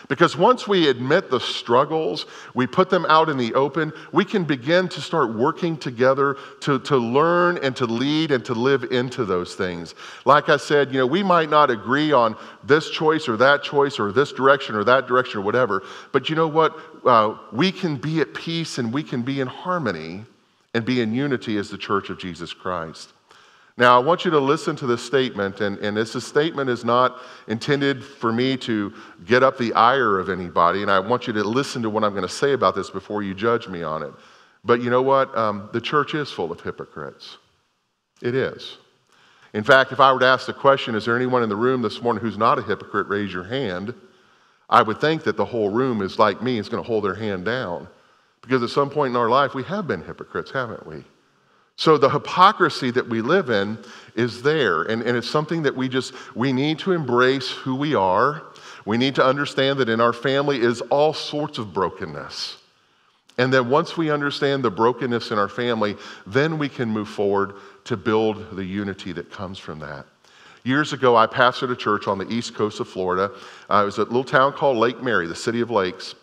Because 0.08 0.36
once 0.36 0.68
we 0.68 0.88
admit 0.88 1.30
the 1.30 1.40
struggles, 1.40 2.26
we 2.52 2.66
put 2.66 2.90
them 2.90 3.06
out 3.08 3.30
in 3.30 3.38
the 3.38 3.54
open, 3.54 3.92
we 4.12 4.24
can 4.24 4.44
begin 4.44 4.86
to 4.88 5.00
start 5.00 5.34
working 5.34 5.78
together 5.78 6.36
to, 6.60 6.78
to 6.80 6.98
learn 6.98 7.58
and 7.62 7.74
to 7.76 7.86
lead 7.86 8.30
and 8.30 8.44
to 8.44 8.52
live 8.52 8.84
into 8.92 9.24
those 9.24 9.54
things. 9.54 9.94
Like 10.26 10.50
I 10.50 10.58
said, 10.58 10.92
you 10.92 10.98
know, 10.98 11.06
we 11.06 11.22
might 11.22 11.48
not 11.48 11.70
agree 11.70 12.12
on 12.12 12.36
this 12.62 12.90
choice 12.90 13.28
or 13.28 13.38
that 13.38 13.62
choice 13.62 13.98
or 13.98 14.12
this 14.12 14.30
direction 14.30 14.74
or 14.74 14.84
that 14.84 15.06
direction 15.06 15.40
or 15.40 15.42
whatever, 15.42 15.82
but 16.12 16.28
you 16.28 16.36
know 16.36 16.48
what? 16.48 16.78
Uh, 17.04 17.36
we 17.50 17.72
can 17.72 17.96
be 17.96 18.20
at 18.20 18.34
peace 18.34 18.76
and 18.76 18.92
we 18.92 19.02
can 19.02 19.22
be 19.22 19.40
in 19.40 19.46
harmony 19.46 20.24
and 20.74 20.84
be 20.84 21.00
in 21.00 21.14
unity 21.14 21.56
as 21.56 21.70
the 21.70 21.78
church 21.78 22.10
of 22.10 22.18
Jesus 22.18 22.52
Christ. 22.52 23.13
Now, 23.76 24.00
I 24.00 24.04
want 24.04 24.24
you 24.24 24.30
to 24.30 24.38
listen 24.38 24.76
to 24.76 24.86
this 24.86 25.04
statement, 25.04 25.60
and, 25.60 25.78
and 25.78 25.96
this 25.96 26.12
statement 26.24 26.70
is 26.70 26.84
not 26.84 27.18
intended 27.48 28.04
for 28.04 28.32
me 28.32 28.56
to 28.58 28.92
get 29.26 29.42
up 29.42 29.58
the 29.58 29.72
ire 29.72 30.20
of 30.20 30.28
anybody, 30.28 30.82
and 30.82 30.90
I 30.90 31.00
want 31.00 31.26
you 31.26 31.32
to 31.32 31.42
listen 31.42 31.82
to 31.82 31.90
what 31.90 32.04
I'm 32.04 32.12
going 32.12 32.22
to 32.22 32.28
say 32.28 32.52
about 32.52 32.76
this 32.76 32.88
before 32.88 33.24
you 33.24 33.34
judge 33.34 33.66
me 33.66 33.82
on 33.82 34.04
it. 34.04 34.12
But 34.64 34.80
you 34.80 34.90
know 34.90 35.02
what? 35.02 35.36
Um, 35.36 35.70
the 35.72 35.80
church 35.80 36.14
is 36.14 36.30
full 36.30 36.52
of 36.52 36.60
hypocrites. 36.60 37.38
It 38.22 38.36
is. 38.36 38.78
In 39.54 39.64
fact, 39.64 39.90
if 39.90 39.98
I 39.98 40.12
were 40.12 40.20
to 40.20 40.26
ask 40.26 40.46
the 40.46 40.52
question, 40.52 40.94
is 40.94 41.04
there 41.04 41.16
anyone 41.16 41.42
in 41.42 41.48
the 41.48 41.56
room 41.56 41.82
this 41.82 42.00
morning 42.00 42.22
who's 42.22 42.38
not 42.38 42.60
a 42.60 42.62
hypocrite, 42.62 43.08
raise 43.08 43.32
your 43.32 43.44
hand, 43.44 43.92
I 44.70 44.82
would 44.82 45.00
think 45.00 45.24
that 45.24 45.36
the 45.36 45.44
whole 45.44 45.68
room 45.68 46.00
is 46.00 46.18
like 46.18 46.40
me, 46.40 46.58
is 46.58 46.68
going 46.68 46.82
to 46.82 46.86
hold 46.86 47.04
their 47.04 47.14
hand 47.14 47.44
down. 47.44 47.88
Because 48.40 48.62
at 48.62 48.70
some 48.70 48.88
point 48.88 49.10
in 49.10 49.16
our 49.16 49.28
life, 49.28 49.54
we 49.54 49.64
have 49.64 49.88
been 49.88 50.02
hypocrites, 50.02 50.50
haven't 50.52 50.86
we? 50.86 51.04
So 51.76 51.98
the 51.98 52.08
hypocrisy 52.08 52.90
that 52.92 53.08
we 53.08 53.20
live 53.20 53.50
in 53.50 53.78
is 54.14 54.42
there. 54.42 54.82
And, 54.82 55.02
and 55.02 55.16
it's 55.16 55.28
something 55.28 55.62
that 55.64 55.74
we 55.74 55.88
just, 55.88 56.14
we 56.36 56.52
need 56.52 56.78
to 56.80 56.92
embrace 56.92 57.50
who 57.50 57.74
we 57.74 57.94
are. 57.94 58.42
We 58.84 58.96
need 58.96 59.14
to 59.16 59.24
understand 59.24 59.78
that 59.80 59.88
in 59.88 60.00
our 60.00 60.12
family 60.12 60.60
is 60.60 60.80
all 60.82 61.12
sorts 61.12 61.58
of 61.58 61.74
brokenness. 61.74 62.58
And 63.38 63.52
then 63.52 63.68
once 63.68 63.96
we 63.96 64.10
understand 64.10 64.62
the 64.62 64.70
brokenness 64.70 65.32
in 65.32 65.38
our 65.38 65.48
family, 65.48 65.96
then 66.26 66.58
we 66.58 66.68
can 66.68 66.88
move 66.88 67.08
forward 67.08 67.54
to 67.84 67.96
build 67.96 68.56
the 68.56 68.64
unity 68.64 69.12
that 69.12 69.32
comes 69.32 69.58
from 69.58 69.80
that. 69.80 70.06
Years 70.62 70.92
ago, 70.92 71.16
I 71.16 71.26
pastored 71.26 71.70
a 71.70 71.76
church 71.76 72.06
on 72.06 72.18
the 72.18 72.28
east 72.32 72.54
coast 72.54 72.80
of 72.80 72.88
Florida. 72.88 73.32
Uh, 73.68 73.82
it 73.82 73.84
was 73.84 73.98
a 73.98 74.04
little 74.04 74.24
town 74.24 74.52
called 74.52 74.76
Lake 74.76 75.02
Mary, 75.02 75.26
the 75.26 75.34
city 75.34 75.60
of 75.60 75.70
lakes. 75.70 76.14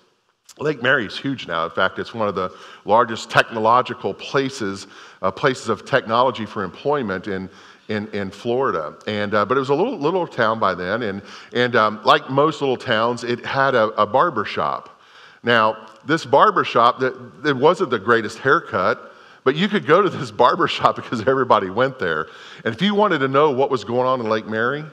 Lake 0.60 0.84
Mary 0.84 1.06
is 1.06 1.18
huge 1.18 1.48
now. 1.48 1.66
In 1.66 1.72
fact, 1.72 1.98
it's 1.98 2.14
one 2.14 2.28
of 2.28 2.36
the 2.36 2.54
largest 2.86 3.30
technological 3.30 4.14
places, 4.14 4.88
uh, 5.22 5.32
places 5.32 5.70
of 5.70 5.86
technology 5.86 6.46
for 6.46 6.64
employment 6.64 7.28
in, 7.28 7.50
in, 7.88 8.08
in 8.10 8.30
Florida. 8.30 8.96
And, 9.08 9.34
uh, 9.34 9.46
but 9.46 9.58
it 9.58 9.60
was 9.60 9.70
a 9.70 9.76
little, 9.76 9.98
little 9.98 10.28
town 10.28 10.60
by 10.60 10.76
then. 10.76 11.04
And, 11.04 11.22
and 11.54 11.76
um, 11.76 12.02
like 12.04 12.30
most 12.30 12.62
little 12.62 12.78
towns, 12.78 13.24
it 13.24 13.46
had 13.46 13.76
a, 13.76 13.86
a 14.02 14.06
barber 14.06 14.46
shop. 14.46 15.02
Now, 15.44 15.88
this 16.06 16.26
barber 16.26 16.64
shop, 16.64 17.02
it 17.02 17.56
wasn't 17.56 17.90
the 17.90 18.00
greatest 18.00 18.38
haircut, 18.38 19.14
but 19.44 19.56
you 19.56 19.68
could 19.68 19.86
go 19.88 20.02
to 20.02 20.10
this 20.10 20.32
barber 20.44 20.68
shop 20.68 20.96
because 20.98 21.22
everybody 21.28 21.70
went 21.70 21.98
there. 21.98 22.28
And 22.64 22.74
if 22.74 22.82
you 22.82 22.94
wanted 22.94 23.20
to 23.20 23.28
know 23.28 23.52
what 23.52 23.72
was 23.72 23.84
going 23.84 24.08
on 24.08 24.20
in 24.20 24.30
Lake 24.30 24.48
Mary, 24.48 24.84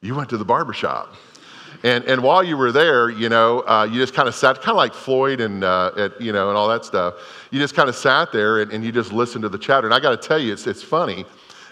you 0.00 0.14
went 0.14 0.30
to 0.30 0.36
the 0.36 0.44
barber 0.44 0.72
shop. 0.72 1.14
And, 1.84 2.04
and 2.04 2.22
while 2.22 2.42
you 2.42 2.56
were 2.56 2.72
there, 2.72 3.08
you 3.08 3.28
know, 3.28 3.60
uh, 3.60 3.88
you 3.90 4.00
just 4.00 4.14
kind 4.14 4.28
of 4.28 4.34
sat, 4.34 4.56
kind 4.56 4.70
of 4.70 4.76
like 4.76 4.94
Floyd 4.94 5.40
and, 5.40 5.62
uh, 5.62 5.92
at, 5.96 6.20
you 6.20 6.32
know, 6.32 6.48
and 6.48 6.56
all 6.56 6.68
that 6.68 6.84
stuff. 6.84 7.14
You 7.50 7.60
just 7.60 7.74
kind 7.74 7.88
of 7.88 7.94
sat 7.94 8.32
there 8.32 8.60
and, 8.60 8.72
and 8.72 8.84
you 8.84 8.90
just 8.90 9.12
listened 9.12 9.42
to 9.42 9.48
the 9.48 9.58
chatter. 9.58 9.86
And 9.86 9.94
I 9.94 10.00
got 10.00 10.20
to 10.20 10.28
tell 10.28 10.38
you, 10.38 10.52
it's, 10.52 10.66
it's 10.66 10.82
funny, 10.82 11.24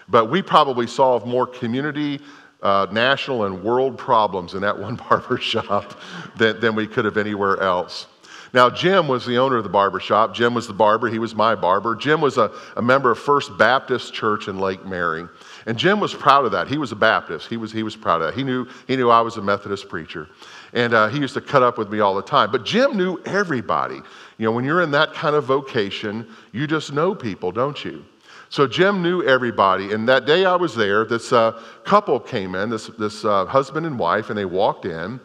but 0.09 0.26
we 0.26 0.43
probably 0.43 0.87
solved 0.87 1.26
more 1.26 1.47
community, 1.47 2.21
uh, 2.62 2.87
national, 2.93 3.45
and 3.45 3.62
world 3.65 3.99
problems 3.99 4.55
in 4.55 4.61
that 4.61 4.79
one 4.87 4.97
barber 4.97 5.38
shop 5.38 5.99
than, 6.37 6.61
than 6.61 6.75
we 6.75 6.87
could 6.87 7.05
have 7.05 7.17
anywhere 7.17 7.61
else. 7.61 8.07
Now, 8.53 8.71
Jim 8.71 9.09
was 9.09 9.26
the 9.26 9.38
owner 9.38 9.57
of 9.57 9.65
the 9.65 9.71
barber 9.71 10.00
shop. 10.00 10.35
Jim 10.35 10.55
was 10.55 10.67
the 10.67 10.73
barber. 10.73 11.09
He 11.09 11.19
was 11.19 11.35
my 11.35 11.55
barber. 11.55 11.95
Jim 11.95 12.21
was 12.21 12.38
a, 12.38 12.50
a 12.76 12.83
member 12.83 13.11
of 13.11 13.19
First 13.19 13.59
Baptist 13.59 14.15
Church 14.15 14.49
in 14.49 14.59
Lake 14.59 14.85
Mary. 14.87 15.26
And 15.67 15.77
Jim 15.77 15.99
was 15.99 16.15
proud 16.15 16.45
of 16.45 16.53
that. 16.53 16.69
He 16.69 16.79
was 16.79 16.93
a 16.93 16.97
Baptist. 16.97 17.49
He 17.49 17.57
was, 17.57 17.73
he 17.73 17.83
was 17.83 17.97
proud 17.97 18.23
of 18.23 18.29
that. 18.29 18.39
He 18.39 18.45
knew, 18.45 18.69
he 18.87 18.97
knew 18.97 19.11
I 19.11 19.21
was 19.21 19.37
a 19.37 19.43
Methodist 19.43 19.89
preacher. 19.89 20.29
And 20.73 20.95
uh, 20.95 21.09
he 21.09 21.19
used 21.19 21.35
to 21.35 21.41
cut 21.41 21.63
up 21.63 21.77
with 21.77 21.91
me 21.91 21.99
all 21.99 22.15
the 22.15 22.23
time. 22.23 22.53
But 22.53 22.65
Jim 22.65 22.97
knew 22.97 23.19
everybody. 23.25 23.97
You 24.39 24.47
know, 24.47 24.53
when 24.53 24.65
you're 24.65 24.83
in 24.83 24.93
that 24.93 25.13
kind 25.13 25.35
of 25.35 25.45
vocation, 25.45 26.29
you 26.53 26.69
just 26.69 26.93
know 26.93 27.15
people, 27.15 27.51
don't 27.51 27.85
you? 27.85 28.05
So 28.49 28.69
Jim 28.69 29.03
knew 29.03 29.25
everybody. 29.25 29.93
And 29.93 30.09
that 30.09 30.25
day 30.25 30.45
I 30.45 30.55
was 30.55 30.77
there, 30.77 31.05
this 31.05 31.33
uh, 31.33 31.61
couple 31.85 32.21
came 32.21 32.55
in, 32.55 32.71
this, 32.71 32.87
this 32.99 33.25
uh, 33.25 33.45
husband 33.47 33.87
and 33.87 33.99
wife, 33.99 34.31
and 34.31 34.39
they 34.39 34.45
walked 34.45 34.85
in. 34.85 35.19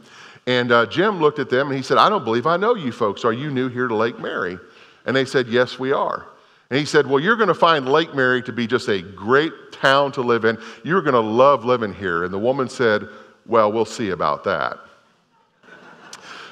And 0.48 0.72
uh, 0.72 0.88
Jim 0.88 1.20
looked 1.20 1.38
at 1.38 1.52
them 1.52 1.68
and 1.68 1.78
he 1.78 1.84
said, 1.84 1.98
I 1.98 2.10
don't 2.10 2.24
believe 2.24 2.48
I 2.48 2.58
know 2.58 2.74
you 2.74 2.92
folks. 2.92 3.24
Are 3.24 3.34
you 3.34 3.52
new 3.52 3.70
here 3.70 3.88
to 3.88 3.96
Lake 3.96 4.20
Mary? 4.20 4.58
And 5.06 5.16
they 5.16 5.26
said, 5.26 5.48
Yes, 5.48 5.78
we 5.78 5.92
are. 5.92 6.26
And 6.72 6.80
he 6.80 6.86
said, 6.86 7.06
Well, 7.06 7.20
you're 7.20 7.36
going 7.36 7.50
to 7.50 7.54
find 7.54 7.88
Lake 7.88 8.16
Mary 8.16 8.42
to 8.44 8.54
be 8.54 8.66
just 8.66 8.88
a 8.88 9.01
great 9.01 9.51
town 9.74 10.14
to 10.14 10.22
live 10.22 10.46
in. 10.46 10.57
You're 10.84 11.01
going 11.01 11.14
to 11.14 11.20
love 11.20 11.66
living 11.66 11.94
here. 11.94 12.24
And 12.24 12.34
the 12.34 12.40
woman 12.40 12.70
said, 12.70 13.07
Well, 13.46 13.72
we'll 13.74 13.84
see 13.84 14.12
about 14.12 14.46
that. 14.46 14.79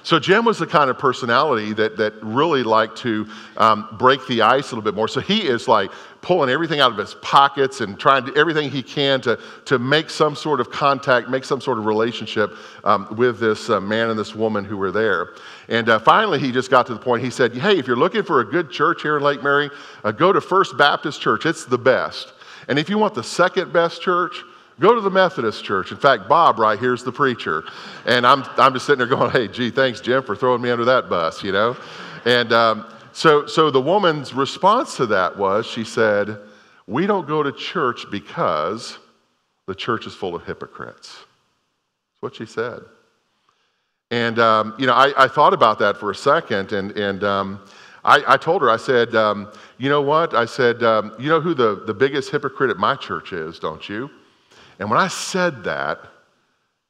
So 0.03 0.19
Jim 0.19 0.43
was 0.43 0.57
the 0.57 0.67
kind 0.67 0.89
of 0.89 0.97
personality 0.97 1.71
that, 1.73 1.97
that 1.97 2.13
really 2.23 2.63
liked 2.63 2.97
to 2.99 3.27
um, 3.57 3.95
break 3.99 4.25
the 4.27 4.41
ice 4.41 4.71
a 4.71 4.75
little 4.75 4.81
bit 4.81 4.95
more. 4.95 5.07
So 5.07 5.21
he 5.21 5.47
is 5.47 5.67
like 5.67 5.91
pulling 6.21 6.49
everything 6.49 6.79
out 6.79 6.91
of 6.91 6.97
his 6.97 7.13
pockets 7.15 7.81
and 7.81 7.99
trying 7.99 8.25
to 8.25 8.35
everything 8.35 8.71
he 8.71 8.81
can 8.81 9.21
to, 9.21 9.39
to 9.65 9.77
make 9.77 10.09
some 10.09 10.35
sort 10.35 10.59
of 10.59 10.71
contact, 10.71 11.29
make 11.29 11.43
some 11.43 11.61
sort 11.61 11.77
of 11.77 11.85
relationship 11.85 12.55
um, 12.83 13.13
with 13.17 13.39
this 13.39 13.69
uh, 13.69 13.79
man 13.79 14.09
and 14.09 14.19
this 14.19 14.33
woman 14.33 14.65
who 14.65 14.77
were 14.77 14.91
there. 14.91 15.35
And 15.69 15.87
uh, 15.87 15.99
finally, 15.99 16.39
he 16.39 16.51
just 16.51 16.69
got 16.69 16.87
to 16.87 16.93
the 16.93 16.99
point. 16.99 17.23
He 17.23 17.29
said, 17.29 17.55
"Hey, 17.55 17.77
if 17.77 17.87
you're 17.87 17.95
looking 17.95 18.23
for 18.23 18.41
a 18.41 18.45
good 18.45 18.69
church 18.69 19.01
here 19.01 19.15
in 19.15 19.23
Lake 19.23 19.41
Mary, 19.41 19.69
uh, 20.03 20.11
go 20.11 20.33
to 20.33 20.41
First 20.41 20.77
Baptist 20.77 21.21
Church. 21.21 21.45
It's 21.45 21.63
the 21.63 21.77
best. 21.77 22.33
And 22.67 22.77
if 22.77 22.89
you 22.89 22.97
want 22.97 23.13
the 23.13 23.23
second 23.23 23.71
best 23.71 24.01
church." 24.01 24.43
Go 24.79 24.95
to 24.95 25.01
the 25.01 25.09
Methodist 25.09 25.65
church. 25.65 25.91
In 25.91 25.97
fact, 25.97 26.29
Bob 26.29 26.57
right 26.57 26.79
here's 26.79 27.03
the 27.03 27.11
preacher. 27.11 27.65
And 28.05 28.25
I'm, 28.25 28.43
I'm 28.57 28.71
just 28.73 28.85
sitting 28.85 28.99
there 28.99 29.07
going, 29.07 29.29
hey, 29.31 29.49
gee, 29.49 29.71
thanks, 29.71 29.99
Jim, 29.99 30.23
for 30.23 30.37
throwing 30.37 30.61
me 30.61 30.69
under 30.69 30.85
that 30.85 31.09
bus, 31.09 31.43
you 31.43 31.51
know? 31.51 31.75
And 32.25 32.53
um, 32.53 32.85
so, 33.11 33.45
so 33.45 33.71
the 33.71 33.81
woman's 33.81 34.33
response 34.33 34.95
to 34.97 35.05
that 35.07 35.37
was 35.37 35.65
she 35.65 35.83
said, 35.83 36.39
We 36.87 37.07
don't 37.07 37.27
go 37.27 37.43
to 37.43 37.51
church 37.51 38.05
because 38.09 38.97
the 39.67 39.75
church 39.75 40.07
is 40.07 40.15
full 40.15 40.35
of 40.35 40.45
hypocrites. 40.45 41.17
That's 41.17 42.21
what 42.21 42.35
she 42.35 42.45
said. 42.45 42.81
And, 44.11 44.39
um, 44.39 44.73
you 44.79 44.87
know, 44.87 44.93
I, 44.93 45.25
I, 45.25 45.27
thought 45.27 45.53
about 45.53 45.77
that 45.79 45.97
for 45.97 46.09
a 46.09 46.15
second, 46.15 46.71
and, 46.71 46.91
and 46.97 47.23
um, 47.23 47.59
I, 48.03 48.23
I, 48.27 48.37
told 48.37 48.63
her, 48.63 48.69
I 48.69 48.77
said, 48.77 49.13
um, 49.13 49.51
you 49.77 49.87
know 49.87 50.01
what? 50.01 50.33
I 50.33 50.45
said, 50.45 50.81
um, 50.81 51.13
you 51.19 51.29
know 51.29 51.39
who 51.39 51.53
the, 51.53 51.83
the 51.85 51.93
biggest 51.93 52.31
hypocrite 52.31 52.71
at 52.71 52.77
my 52.77 52.95
church 52.95 53.33
is, 53.33 53.59
don't 53.59 53.87
you? 53.87 54.09
And 54.79 54.89
when 54.89 54.99
I 54.99 55.09
said 55.09 55.63
that, 55.65 55.99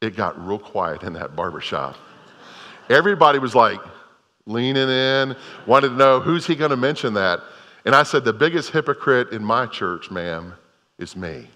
it 0.02 0.16
got 0.16 0.46
real 0.46 0.60
quiet 0.60 1.04
in 1.04 1.14
that 1.14 1.36
barbershop. 1.36 1.98
Everybody 2.90 3.38
was 3.38 3.54
like 3.54 3.82
leaning 4.46 4.90
in, 4.90 5.36
wanted 5.68 5.90
to 5.90 5.96
know 5.96 6.22
who's 6.22 6.48
he 6.48 6.56
going 6.56 6.72
to 6.72 6.78
mention 6.78 7.14
that. 7.16 7.42
And 7.86 7.94
I 7.94 8.04
said, 8.04 8.24
the 8.24 8.34
biggest 8.34 8.72
hypocrite 8.72 9.32
in 9.32 9.44
my 9.44 9.66
church, 9.66 10.10
ma'am, 10.10 10.54
is 10.98 11.16
me. 11.16 11.50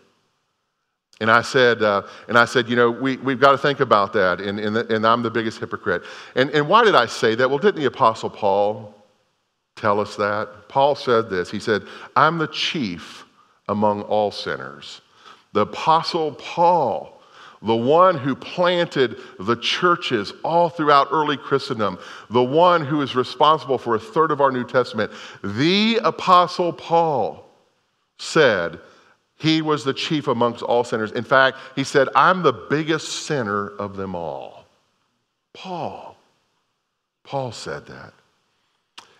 And 1.23 1.31
I 1.31 1.41
said, 1.41 1.81
uh, 1.81 2.01
and 2.27 2.38
I 2.38 2.43
said, 2.43 2.67
you 2.67 2.75
know, 2.75 2.91
we, 2.91 3.15
we've 3.15 3.39
got 3.39 3.53
to 3.53 3.57
think 3.57 3.79
about 3.79 4.12
that. 4.12 4.41
And, 4.41 4.59
and, 4.59 4.75
the, 4.75 4.93
and 4.93 5.07
I'm 5.07 5.23
the 5.23 5.31
biggest 5.31 5.57
hypocrite. 5.57 6.03
And, 6.36 6.49
and 6.49 6.67
why 6.67 6.83
did 6.83 6.95
I 6.95 7.05
say 7.05 7.33
that? 7.36 7.49
Well, 7.49 7.59
didn't 7.59 7.79
the 7.79 7.88
Apostle 7.88 8.29
Paul 8.29 8.93
tell 9.77 10.01
us 10.01 10.17
that? 10.17 10.67
Paul 10.67 10.95
said 10.95 11.29
this. 11.29 11.49
He 11.49 11.62
said, 11.62 11.83
I'm 12.17 12.39
the 12.39 12.47
chief 12.47 13.23
among 13.69 14.01
all 14.01 14.31
sinners. 14.31 14.99
The 15.53 15.62
Apostle 15.62 16.33
Paul, 16.33 17.21
the 17.62 17.73
one 17.73 18.17
who 18.17 18.36
planted 18.36 19.15
the 19.39 19.55
churches 19.55 20.33
all 20.43 20.67
throughout 20.67 21.07
early 21.09 21.38
Christendom, 21.38 21.99
the 22.31 22.43
one 22.43 22.83
who 22.83 23.01
is 23.01 23.15
responsible 23.15 23.77
for 23.77 23.95
a 23.95 23.99
third 23.99 24.29
of 24.31 24.41
our 24.41 24.51
New 24.51 24.65
Testament, 24.65 25.09
the 25.41 26.01
Apostle 26.03 26.73
Paul 26.73 27.45
said 28.19 28.81
he 29.43 29.62
was 29.62 29.84
the 29.84 29.93
chief 29.93 30.29
amongst 30.29 30.63
all 30.63 30.86
sinners. 30.86 31.12
In 31.12 31.25
fact, 31.25 31.58
he 31.75 31.84
said, 31.84 32.08
I'm 32.15 32.43
the 32.43 32.53
biggest 32.53 33.25
sinner 33.25 33.67
of 33.67 33.97
them 33.97 34.15
all. 34.15 34.63
Paul. 35.51 36.15
Paul 37.25 37.51
said 37.51 37.86
that. 37.88 38.13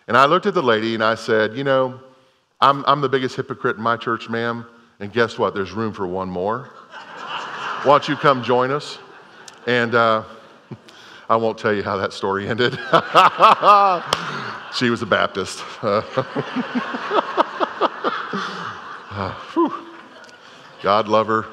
And 0.08 0.16
I 0.16 0.24
looked 0.24 0.46
at 0.46 0.54
the 0.54 0.62
lady 0.62 0.94
and 0.94 1.04
I 1.04 1.14
said, 1.14 1.54
You 1.54 1.64
know, 1.64 2.00
I'm, 2.58 2.86
I'm 2.86 3.02
the 3.02 3.08
biggest 3.08 3.36
hypocrite 3.36 3.76
in 3.76 3.82
my 3.82 3.98
church, 3.98 4.30
ma'am. 4.30 4.64
And 4.98 5.12
guess 5.12 5.38
what? 5.38 5.52
There's 5.54 5.72
room 5.72 5.92
for 5.92 6.06
one 6.06 6.30
more. 6.30 6.70
Why 7.82 7.84
don't 7.84 8.08
you 8.08 8.16
come 8.16 8.42
join 8.42 8.70
us? 8.70 8.96
And 9.66 9.94
uh, 9.94 10.24
I 11.28 11.36
won't 11.36 11.58
tell 11.58 11.74
you 11.74 11.82
how 11.82 11.98
that 11.98 12.14
story 12.14 12.48
ended. 12.48 12.72
she 14.74 14.88
was 14.88 15.02
a 15.02 15.06
Baptist. 15.06 15.62
uh, 19.12 19.34
God 20.84 21.08
lover. 21.08 21.46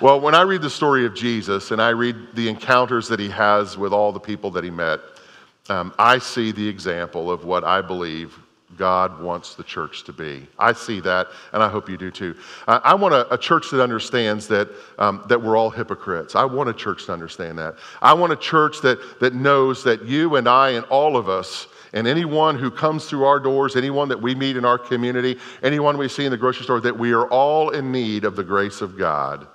Well, 0.00 0.18
when 0.18 0.34
I 0.34 0.40
read 0.40 0.62
the 0.62 0.70
story 0.70 1.04
of 1.04 1.14
Jesus 1.14 1.72
and 1.72 1.82
I 1.82 1.90
read 1.90 2.16
the 2.32 2.48
encounters 2.48 3.06
that 3.08 3.20
he 3.20 3.28
has 3.28 3.76
with 3.76 3.92
all 3.92 4.12
the 4.12 4.18
people 4.18 4.50
that 4.52 4.64
he 4.64 4.70
met, 4.70 5.00
um, 5.68 5.92
I 5.98 6.16
see 6.16 6.52
the 6.52 6.66
example 6.66 7.30
of 7.30 7.44
what 7.44 7.64
I 7.64 7.82
believe 7.82 8.38
God 8.78 9.20
wants 9.20 9.56
the 9.56 9.62
church 9.62 10.04
to 10.04 10.12
be. 10.14 10.46
I 10.58 10.72
see 10.72 11.00
that, 11.00 11.26
and 11.52 11.62
I 11.62 11.68
hope 11.68 11.90
you 11.90 11.98
do 11.98 12.10
too. 12.10 12.34
Uh, 12.66 12.80
I 12.82 12.94
want 12.94 13.12
a, 13.12 13.30
a, 13.34 13.36
church 13.36 13.70
that 13.70 13.82
understands 13.82 14.48
that, 14.48 14.70
um, 14.98 15.22
that 15.28 15.42
we're 15.42 15.58
all 15.58 15.68
hypocrites. 15.68 16.34
I 16.34 16.46
want 16.46 16.70
a 16.70 16.74
church 16.74 17.04
to 17.06 17.12
understand 17.12 17.58
that. 17.58 17.74
I 18.00 18.14
want 18.14 18.32
a 18.32 18.36
church 18.36 18.80
that, 18.80 19.20
that 19.20 19.34
knows 19.34 19.84
that 19.84 20.06
you 20.06 20.36
and 20.36 20.48
I 20.48 20.70
and 20.70 20.86
all 20.86 21.18
of 21.18 21.28
us 21.28 21.66
and 21.94 22.08
anyone 22.08 22.58
who 22.58 22.70
comes 22.70 23.06
through 23.06 23.24
our 23.24 23.40
doors, 23.40 23.76
anyone 23.76 24.08
that 24.08 24.20
we 24.20 24.34
meet 24.34 24.56
in 24.56 24.64
our 24.64 24.76
community, 24.76 25.38
anyone 25.62 25.96
we 25.96 26.08
see 26.08 26.24
in 26.24 26.30
the 26.30 26.36
grocery 26.36 26.64
store, 26.64 26.80
that 26.80 26.98
we 26.98 27.12
are 27.12 27.26
all 27.28 27.70
in 27.70 27.90
need 27.90 28.24
of 28.24 28.36
the 28.36 28.44
grace 28.44 28.82
of 28.82 28.98
God. 28.98 29.46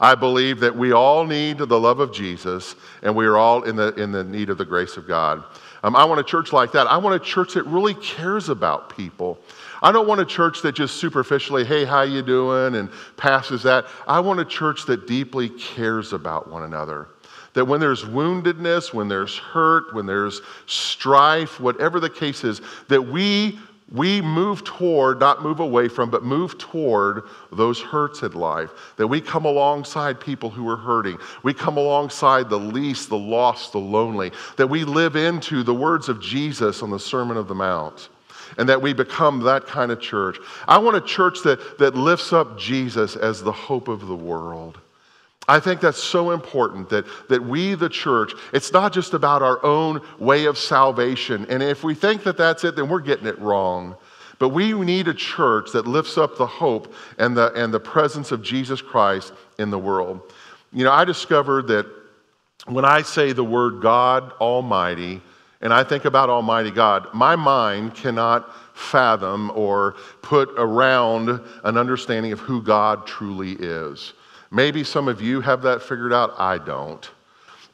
I 0.00 0.16
believe 0.16 0.58
that 0.60 0.76
we 0.76 0.92
all 0.92 1.24
need 1.24 1.58
the 1.58 1.80
love 1.80 2.00
of 2.00 2.12
Jesus, 2.12 2.74
and 3.02 3.14
we 3.14 3.26
are 3.26 3.36
all 3.36 3.62
in 3.62 3.76
the, 3.76 3.94
in 3.94 4.10
the 4.10 4.24
need 4.24 4.50
of 4.50 4.58
the 4.58 4.64
grace 4.64 4.96
of 4.96 5.06
God. 5.06 5.44
Um, 5.84 5.94
I 5.94 6.04
want 6.04 6.18
a 6.18 6.24
church 6.24 6.52
like 6.52 6.72
that. 6.72 6.88
I 6.88 6.96
want 6.96 7.14
a 7.14 7.24
church 7.24 7.54
that 7.54 7.62
really 7.64 7.94
cares 7.94 8.48
about 8.48 8.94
people. 8.96 9.38
I 9.80 9.92
don't 9.92 10.08
want 10.08 10.20
a 10.20 10.24
church 10.24 10.62
that 10.62 10.74
just 10.74 10.96
superficially, 10.96 11.64
hey, 11.64 11.84
how 11.84 12.02
you 12.02 12.22
doing, 12.22 12.74
and 12.74 12.90
passes 13.16 13.62
that. 13.62 13.86
I 14.08 14.18
want 14.18 14.40
a 14.40 14.44
church 14.44 14.86
that 14.86 15.06
deeply 15.06 15.48
cares 15.48 16.12
about 16.12 16.50
one 16.50 16.64
another. 16.64 17.06
That 17.54 17.64
when 17.64 17.80
there's 17.80 18.04
woundedness, 18.04 18.92
when 18.92 19.08
there's 19.08 19.38
hurt, 19.38 19.94
when 19.94 20.06
there's 20.06 20.42
strife, 20.66 21.58
whatever 21.60 22.00
the 22.00 22.10
case 22.10 22.44
is, 22.44 22.60
that 22.88 23.02
we 23.02 23.58
we 23.92 24.22
move 24.22 24.64
toward, 24.64 25.20
not 25.20 25.42
move 25.42 25.60
away 25.60 25.88
from, 25.88 26.10
but 26.10 26.24
move 26.24 26.56
toward 26.56 27.24
those 27.52 27.80
hurts 27.80 28.22
in 28.22 28.32
life. 28.32 28.70
That 28.96 29.06
we 29.06 29.20
come 29.20 29.44
alongside 29.44 30.18
people 30.18 30.48
who 30.50 30.68
are 30.68 30.76
hurting. 30.76 31.18
We 31.42 31.52
come 31.52 31.76
alongside 31.76 32.48
the 32.48 32.58
least, 32.58 33.10
the 33.10 33.18
lost, 33.18 33.72
the 33.72 33.78
lonely. 33.78 34.32
That 34.56 34.68
we 34.68 34.84
live 34.84 35.16
into 35.16 35.62
the 35.62 35.74
words 35.74 36.08
of 36.08 36.20
Jesus 36.20 36.82
on 36.82 36.90
the 36.90 36.98
Sermon 36.98 37.36
of 37.36 37.46
the 37.46 37.54
Mount. 37.54 38.08
And 38.56 38.68
that 38.68 38.80
we 38.80 38.94
become 38.94 39.40
that 39.40 39.66
kind 39.66 39.92
of 39.92 40.00
church. 40.00 40.38
I 40.66 40.78
want 40.78 40.96
a 40.96 41.00
church 41.00 41.42
that, 41.44 41.78
that 41.78 41.94
lifts 41.94 42.32
up 42.32 42.58
Jesus 42.58 43.16
as 43.16 43.42
the 43.42 43.52
hope 43.52 43.88
of 43.88 44.06
the 44.06 44.16
world. 44.16 44.78
I 45.46 45.60
think 45.60 45.80
that's 45.80 46.02
so 46.02 46.30
important 46.30 46.88
that, 46.88 47.04
that 47.28 47.42
we, 47.42 47.74
the 47.74 47.88
church, 47.88 48.32
it's 48.52 48.72
not 48.72 48.92
just 48.92 49.12
about 49.12 49.42
our 49.42 49.62
own 49.64 50.00
way 50.18 50.46
of 50.46 50.56
salvation. 50.56 51.46
And 51.50 51.62
if 51.62 51.84
we 51.84 51.94
think 51.94 52.22
that 52.24 52.36
that's 52.36 52.64
it, 52.64 52.76
then 52.76 52.88
we're 52.88 53.00
getting 53.00 53.26
it 53.26 53.38
wrong. 53.38 53.96
But 54.38 54.48
we 54.50 54.72
need 54.72 55.08
a 55.08 55.14
church 55.14 55.72
that 55.72 55.86
lifts 55.86 56.18
up 56.18 56.38
the 56.38 56.46
hope 56.46 56.94
and 57.18 57.36
the, 57.36 57.52
and 57.52 57.72
the 57.72 57.80
presence 57.80 58.32
of 58.32 58.42
Jesus 58.42 58.80
Christ 58.80 59.32
in 59.58 59.70
the 59.70 59.78
world. 59.78 60.20
You 60.72 60.84
know, 60.84 60.92
I 60.92 61.04
discovered 61.04 61.68
that 61.68 61.86
when 62.66 62.84
I 62.84 63.02
say 63.02 63.32
the 63.32 63.44
word 63.44 63.82
God 63.82 64.32
Almighty, 64.40 65.20
and 65.60 65.72
I 65.72 65.84
think 65.84 66.04
about 66.04 66.30
Almighty 66.30 66.70
God, 66.70 67.08
my 67.14 67.36
mind 67.36 67.94
cannot 67.94 68.50
fathom 68.74 69.50
or 69.54 69.96
put 70.20 70.50
around 70.56 71.40
an 71.62 71.78
understanding 71.78 72.32
of 72.32 72.40
who 72.40 72.62
God 72.62 73.06
truly 73.06 73.52
is. 73.52 74.14
Maybe 74.54 74.84
some 74.84 75.08
of 75.08 75.20
you 75.20 75.40
have 75.40 75.62
that 75.62 75.82
figured 75.82 76.12
out. 76.12 76.34
I 76.38 76.58
don't. 76.58 77.10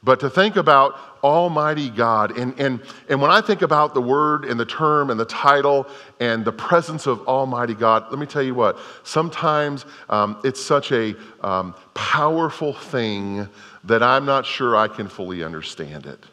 But 0.03 0.19
to 0.21 0.31
think 0.31 0.55
about 0.55 0.95
Almighty 1.23 1.91
God, 1.91 2.35
and, 2.35 2.59
and, 2.59 2.81
and 3.07 3.21
when 3.21 3.29
I 3.29 3.39
think 3.39 3.61
about 3.61 3.93
the 3.93 4.01
word 4.01 4.45
and 4.45 4.59
the 4.59 4.65
term 4.65 5.11
and 5.11 5.19
the 5.19 5.25
title 5.25 5.85
and 6.19 6.43
the 6.43 6.51
presence 6.51 7.05
of 7.05 7.27
Almighty 7.27 7.75
God, 7.75 8.05
let 8.09 8.17
me 8.17 8.25
tell 8.25 8.41
you 8.41 8.55
what, 8.55 8.79
sometimes 9.03 9.85
um, 10.09 10.41
it's 10.43 10.59
such 10.59 10.91
a 10.91 11.15
um, 11.41 11.75
powerful 11.93 12.73
thing 12.73 13.47
that 13.83 14.01
I'm 14.01 14.25
not 14.25 14.47
sure 14.47 14.75
I 14.75 14.87
can 14.87 15.07
fully 15.07 15.43
understand 15.43 16.07
it. 16.07 16.25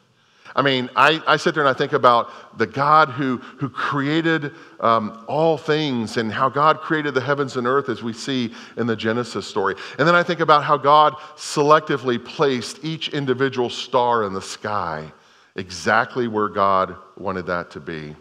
I 0.57 0.63
mean, 0.63 0.91
I, 0.97 1.23
I 1.27 1.37
sit 1.37 1.55
there 1.55 1.63
and 1.63 1.69
I 1.69 1.77
think 1.77 1.93
about 1.93 2.59
the 2.59 2.67
God 2.67 3.11
who, 3.11 3.37
who 3.59 3.69
created 3.69 4.53
um, 4.81 5.25
all 5.29 5.57
things 5.57 6.17
and 6.17 6.33
how 6.33 6.49
God 6.49 6.81
created 6.81 7.15
the 7.15 7.21
heavens 7.21 7.57
and 7.57 7.67
earth 7.67 7.89
as 7.89 8.03
we 8.03 8.13
see 8.13 8.53
in 8.77 8.87
the 8.87 8.97
Genesis 8.97 9.47
story. 9.47 9.75
And 9.99 10.09
then 10.09 10.15
I 10.15 10.23
think 10.23 10.41
about 10.41 10.65
how 10.65 10.77
God 10.77 11.15
selectively 11.37 12.23
placed 12.23 12.85
each 12.85 13.11
individual 13.11 13.71
star 13.71 14.25
in 14.25 14.33
the 14.33 14.43
sky 14.43 15.13
exactly 15.57 16.29
where 16.29 16.49
God 16.49 16.97
wanted 17.17 17.47
that 17.47 17.71
to 17.73 17.81
be. 17.81 18.15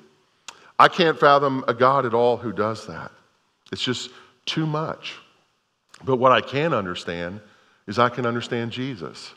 I 0.79 0.87
can't 0.87 1.19
fathom 1.19 1.63
a 1.67 1.73
God 1.73 2.05
at 2.05 2.13
all 2.13 2.37
who 2.37 2.51
does 2.51 2.87
that. 2.87 3.11
It's 3.71 3.83
just 3.83 4.09
too 4.45 4.65
much. 4.65 5.15
But 6.03 6.17
what 6.17 6.31
I 6.31 6.41
can 6.41 6.73
understand 6.73 7.41
is 7.87 7.97
I 7.99 8.09
can 8.09 8.25
understand 8.25 8.71
Jesus. 8.71 9.33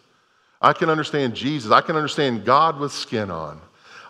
I 0.60 0.72
can 0.72 0.90
understand 0.90 1.34
Jesus. 1.34 1.72
I 1.72 1.80
can 1.80 1.96
understand 1.96 2.44
God 2.44 2.78
with 2.78 2.92
skin 2.92 3.30
on. 3.30 3.60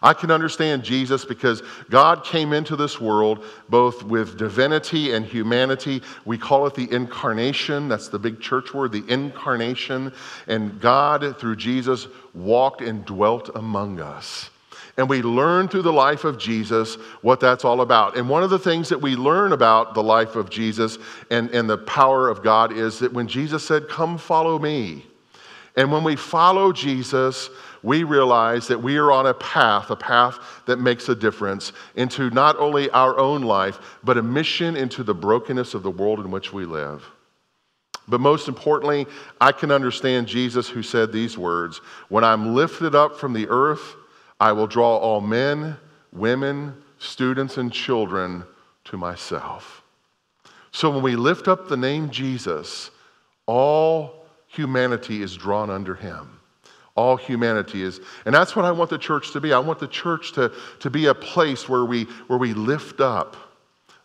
I 0.02 0.14
can 0.14 0.30
understand 0.30 0.82
Jesus 0.82 1.24
because 1.24 1.62
God 1.90 2.24
came 2.24 2.52
into 2.52 2.74
this 2.74 3.00
world 3.00 3.44
both 3.68 4.02
with 4.02 4.38
divinity 4.38 5.12
and 5.12 5.26
humanity. 5.26 6.02
We 6.24 6.38
call 6.38 6.66
it 6.66 6.74
the 6.74 6.90
incarnation. 6.90 7.88
That's 7.88 8.08
the 8.08 8.18
big 8.18 8.40
church 8.40 8.72
word, 8.72 8.92
the 8.92 9.04
incarnation. 9.08 10.12
And 10.48 10.80
God, 10.80 11.38
through 11.38 11.56
Jesus, 11.56 12.08
walked 12.34 12.80
and 12.80 13.04
dwelt 13.04 13.50
among 13.54 14.00
us. 14.00 14.48
And 14.96 15.08
we 15.08 15.22
learn 15.22 15.68
through 15.68 15.82
the 15.82 15.92
life 15.92 16.24
of 16.24 16.38
Jesus 16.38 16.96
what 17.20 17.40
that's 17.40 17.64
all 17.64 17.80
about. 17.80 18.16
And 18.16 18.28
one 18.28 18.42
of 18.42 18.50
the 18.50 18.58
things 18.58 18.88
that 18.88 19.00
we 19.00 19.16
learn 19.16 19.52
about 19.52 19.94
the 19.94 20.02
life 20.02 20.34
of 20.34 20.50
Jesus 20.50 20.98
and, 21.30 21.50
and 21.50 21.68
the 21.68 21.78
power 21.78 22.28
of 22.28 22.42
God 22.42 22.72
is 22.72 22.98
that 22.98 23.12
when 23.12 23.28
Jesus 23.28 23.64
said, 23.64 23.88
Come 23.88 24.18
follow 24.18 24.58
me, 24.58 25.04
and 25.76 25.92
when 25.92 26.04
we 26.04 26.16
follow 26.16 26.72
Jesus, 26.72 27.48
we 27.82 28.02
realize 28.04 28.66
that 28.68 28.82
we 28.82 28.96
are 28.96 29.12
on 29.12 29.26
a 29.26 29.34
path, 29.34 29.90
a 29.90 29.96
path 29.96 30.38
that 30.66 30.78
makes 30.78 31.08
a 31.08 31.14
difference 31.14 31.72
into 31.94 32.30
not 32.30 32.56
only 32.58 32.90
our 32.90 33.18
own 33.18 33.42
life, 33.42 33.78
but 34.02 34.18
a 34.18 34.22
mission 34.22 34.76
into 34.76 35.02
the 35.02 35.14
brokenness 35.14 35.74
of 35.74 35.82
the 35.82 35.90
world 35.90 36.20
in 36.20 36.30
which 36.30 36.52
we 36.52 36.66
live. 36.66 37.04
But 38.08 38.20
most 38.20 38.48
importantly, 38.48 39.06
I 39.40 39.52
can 39.52 39.70
understand 39.70 40.26
Jesus 40.26 40.68
who 40.68 40.82
said 40.82 41.12
these 41.12 41.38
words 41.38 41.78
When 42.08 42.24
I'm 42.24 42.54
lifted 42.54 42.94
up 42.94 43.16
from 43.16 43.32
the 43.32 43.48
earth, 43.48 43.94
I 44.40 44.52
will 44.52 44.66
draw 44.66 44.96
all 44.96 45.20
men, 45.20 45.76
women, 46.12 46.74
students, 46.98 47.56
and 47.56 47.72
children 47.72 48.44
to 48.84 48.96
myself. 48.96 49.82
So 50.72 50.90
when 50.90 51.02
we 51.02 51.14
lift 51.14 51.46
up 51.46 51.68
the 51.68 51.76
name 51.76 52.10
Jesus, 52.10 52.90
all 53.46 54.19
humanity 54.50 55.22
is 55.22 55.36
drawn 55.36 55.70
under 55.70 55.94
him. 55.94 56.38
All 56.96 57.16
humanity 57.16 57.82
is, 57.82 58.00
and 58.26 58.34
that's 58.34 58.56
what 58.56 58.64
I 58.64 58.72
want 58.72 58.90
the 58.90 58.98
church 58.98 59.32
to 59.32 59.40
be. 59.40 59.52
I 59.52 59.58
want 59.60 59.78
the 59.78 59.86
church 59.86 60.32
to, 60.32 60.52
to 60.80 60.90
be 60.90 61.06
a 61.06 61.14
place 61.14 61.68
where 61.68 61.84
we, 61.84 62.04
where 62.26 62.38
we 62.38 62.52
lift 62.52 63.00
up 63.00 63.36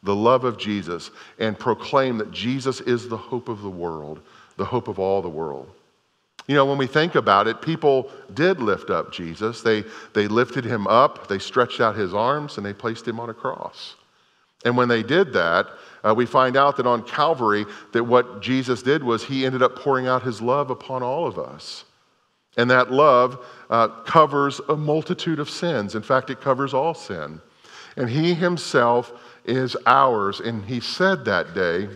the 0.04 0.16
love 0.16 0.44
of 0.44 0.58
Jesus 0.58 1.10
and 1.40 1.58
proclaim 1.58 2.20
that 2.20 2.32
Jesus 2.32 2.80
is 2.82 3.10
the 3.10 3.18
hope 3.18 3.50
of 3.50 3.64
the 3.64 3.70
world, 3.70 4.22
the 4.56 4.66
hope 4.66 4.88
of 4.88 5.00
all 5.00 5.22
the 5.22 5.30
world. 5.30 5.68
You 6.48 6.54
know, 6.54 6.66
when 6.66 6.78
we 6.78 6.86
think 6.86 7.16
about 7.16 7.48
it, 7.48 7.60
people 7.60 8.12
did 8.36 8.62
lift 8.62 8.92
up 8.92 9.12
Jesus. 9.12 9.64
They, 9.64 9.84
they 10.14 10.28
lifted 10.28 10.64
him 10.64 10.86
up, 10.86 11.28
they 11.28 11.40
stretched 11.40 11.82
out 11.82 11.96
his 11.96 12.14
arms, 12.14 12.58
and 12.58 12.66
they 12.66 12.74
placed 12.74 13.08
him 13.08 13.20
on 13.20 13.32
a 13.32 13.34
cross. 13.34 13.96
And 14.64 14.78
when 14.78 14.88
they 14.88 15.02
did 15.02 15.34
that, 15.34 15.68
uh, 16.06 16.14
we 16.14 16.26
find 16.26 16.56
out 16.56 16.78
that 16.78 16.86
on 16.86 17.02
Calvary, 17.04 17.66
that 17.94 18.04
what 18.04 18.42
Jesus 18.42 18.84
did 18.84 19.04
was 19.04 19.24
he 19.24 19.46
ended 19.46 19.64
up 19.64 19.76
pouring 19.76 20.08
out 20.08 20.22
his 20.22 20.42
love 20.42 20.70
upon 20.70 21.02
all 21.02 21.26
of 21.26 21.40
us. 21.40 21.86
And 22.58 22.70
that 22.70 22.92
love 22.92 23.44
uh, 23.70 23.88
covers 24.04 24.62
a 24.70 24.76
multitude 24.76 25.40
of 25.40 25.50
sins. 25.50 25.96
In 25.96 26.04
fact, 26.04 26.30
it 26.30 26.40
covers 26.40 26.74
all 26.74 26.94
sin. 26.94 27.42
And 27.98 28.10
he 28.10 28.34
himself 28.34 29.12
is 29.46 29.76
ours. 29.86 30.40
And 30.40 30.64
he 30.64 30.80
said 30.80 31.26
that 31.26 31.54
day, 31.54 31.90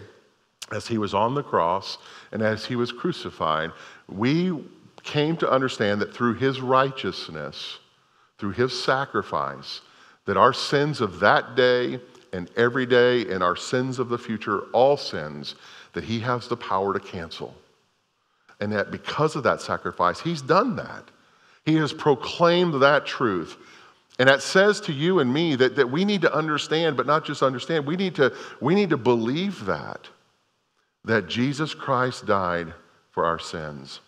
as 0.72 0.88
he 0.88 0.98
was 0.98 1.14
on 1.14 1.36
the 1.36 1.44
cross 1.44 1.98
and 2.32 2.42
as 2.42 2.66
he 2.66 2.76
was 2.76 2.92
crucified, 2.92 3.72
we 4.08 4.54
came 5.04 5.38
to 5.38 5.50
understand 5.50 6.02
that 6.02 6.14
through 6.14 6.36
his 6.36 6.62
righteousness, 6.62 7.80
through 8.38 8.52
his 8.52 8.84
sacrifice, 8.84 9.82
that 10.26 10.38
our 10.38 10.54
sins 10.54 11.02
of 11.02 11.20
that 11.20 11.56
day 11.56 12.00
and 12.34 12.50
every 12.56 12.86
day 12.86 13.22
in 13.22 13.42
our 13.42 13.56
sins 13.56 14.00
of 14.00 14.10
the 14.10 14.18
future, 14.18 14.62
all 14.72 14.98
sins, 14.98 15.56
that 15.94 16.04
He 16.04 16.20
has 16.20 16.48
the 16.48 16.58
power 16.58 16.94
to 16.94 17.00
cancel. 17.00 17.56
And 18.60 18.72
that 18.72 18.92
because 18.92 19.36
of 19.36 19.44
that 19.44 19.62
sacrifice, 19.62 20.20
He's 20.20 20.42
done 20.42 20.76
that. 20.76 21.06
He 21.66 21.76
has 21.76 21.94
proclaimed 21.94 22.82
that 22.82 23.06
truth. 23.06 23.58
And 24.20 24.28
that 24.28 24.42
says 24.42 24.82
to 24.82 24.94
you 24.94 25.20
and 25.20 25.34
me 25.34 25.56
that, 25.56 25.78
that 25.78 25.90
we 25.90 26.04
need 26.04 26.22
to 26.22 26.34
understand, 26.34 26.98
but 26.98 27.06
not 27.06 27.26
just 27.26 27.42
understand, 27.42 27.86
we 27.86 27.96
need 27.96 28.16
to, 28.16 28.36
we 28.60 28.76
need 28.76 28.90
to 28.90 28.98
believe 28.98 29.66
that, 29.66 30.10
that 31.06 31.28
Jesus 31.28 31.74
Christ 31.74 32.26
died 32.26 32.74
for 33.12 33.26
our 33.26 33.40
sins. 33.40 34.02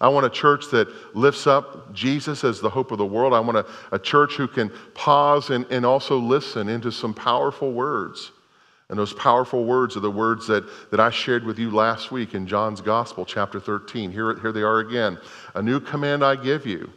I 0.00 0.08
want 0.08 0.26
a 0.26 0.30
church 0.30 0.70
that 0.70 0.88
lifts 1.16 1.46
up 1.46 1.92
Jesus 1.92 2.44
as 2.44 2.60
the 2.60 2.70
hope 2.70 2.92
of 2.92 2.98
the 2.98 3.06
world. 3.06 3.34
I 3.34 3.40
want 3.40 3.58
a, 3.58 3.66
a 3.90 3.98
church 3.98 4.34
who 4.36 4.46
can 4.46 4.70
pause 4.94 5.50
and, 5.50 5.66
and 5.70 5.84
also 5.84 6.18
listen 6.18 6.68
into 6.68 6.92
some 6.92 7.12
powerful 7.12 7.72
words 7.72 8.30
And 8.90 8.98
those 8.98 9.12
powerful 9.12 9.64
words 9.64 9.96
are 9.96 10.00
the 10.00 10.10
words 10.10 10.46
that, 10.46 10.64
that 10.90 11.00
I 11.00 11.10
shared 11.10 11.44
with 11.44 11.58
you 11.58 11.70
last 11.70 12.10
week 12.10 12.34
in 12.34 12.46
John's 12.46 12.80
Gospel, 12.80 13.24
chapter 13.24 13.60
13. 13.60 14.10
Here, 14.10 14.38
here 14.38 14.52
they 14.52 14.62
are 14.62 14.78
again. 14.78 15.18
A 15.54 15.62
new 15.62 15.78
command 15.78 16.24
I 16.24 16.36
give 16.36 16.66
you. 16.66 16.90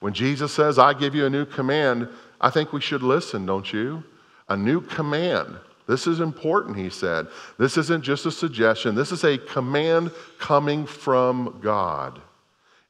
When 0.00 0.12
Jesus 0.12 0.52
says, 0.52 0.78
I 0.78 0.92
give 0.92 1.14
you 1.14 1.26
a 1.26 1.30
new 1.30 1.46
command, 1.46 2.08
I 2.40 2.50
think 2.50 2.72
we 2.72 2.80
should 2.80 3.02
listen, 3.02 3.46
don't 3.46 3.72
you? 3.72 4.04
A 4.48 4.56
new 4.56 4.80
command. 4.80 5.56
This 5.86 6.06
is 6.06 6.20
important, 6.20 6.76
he 6.76 6.90
said. 6.90 7.28
This 7.56 7.78
isn't 7.78 8.04
just 8.04 8.26
a 8.26 8.30
suggestion, 8.30 8.94
this 8.94 9.10
is 9.10 9.24
a 9.24 9.38
command 9.38 10.10
coming 10.38 10.86
from 10.86 11.60
God. 11.62 12.20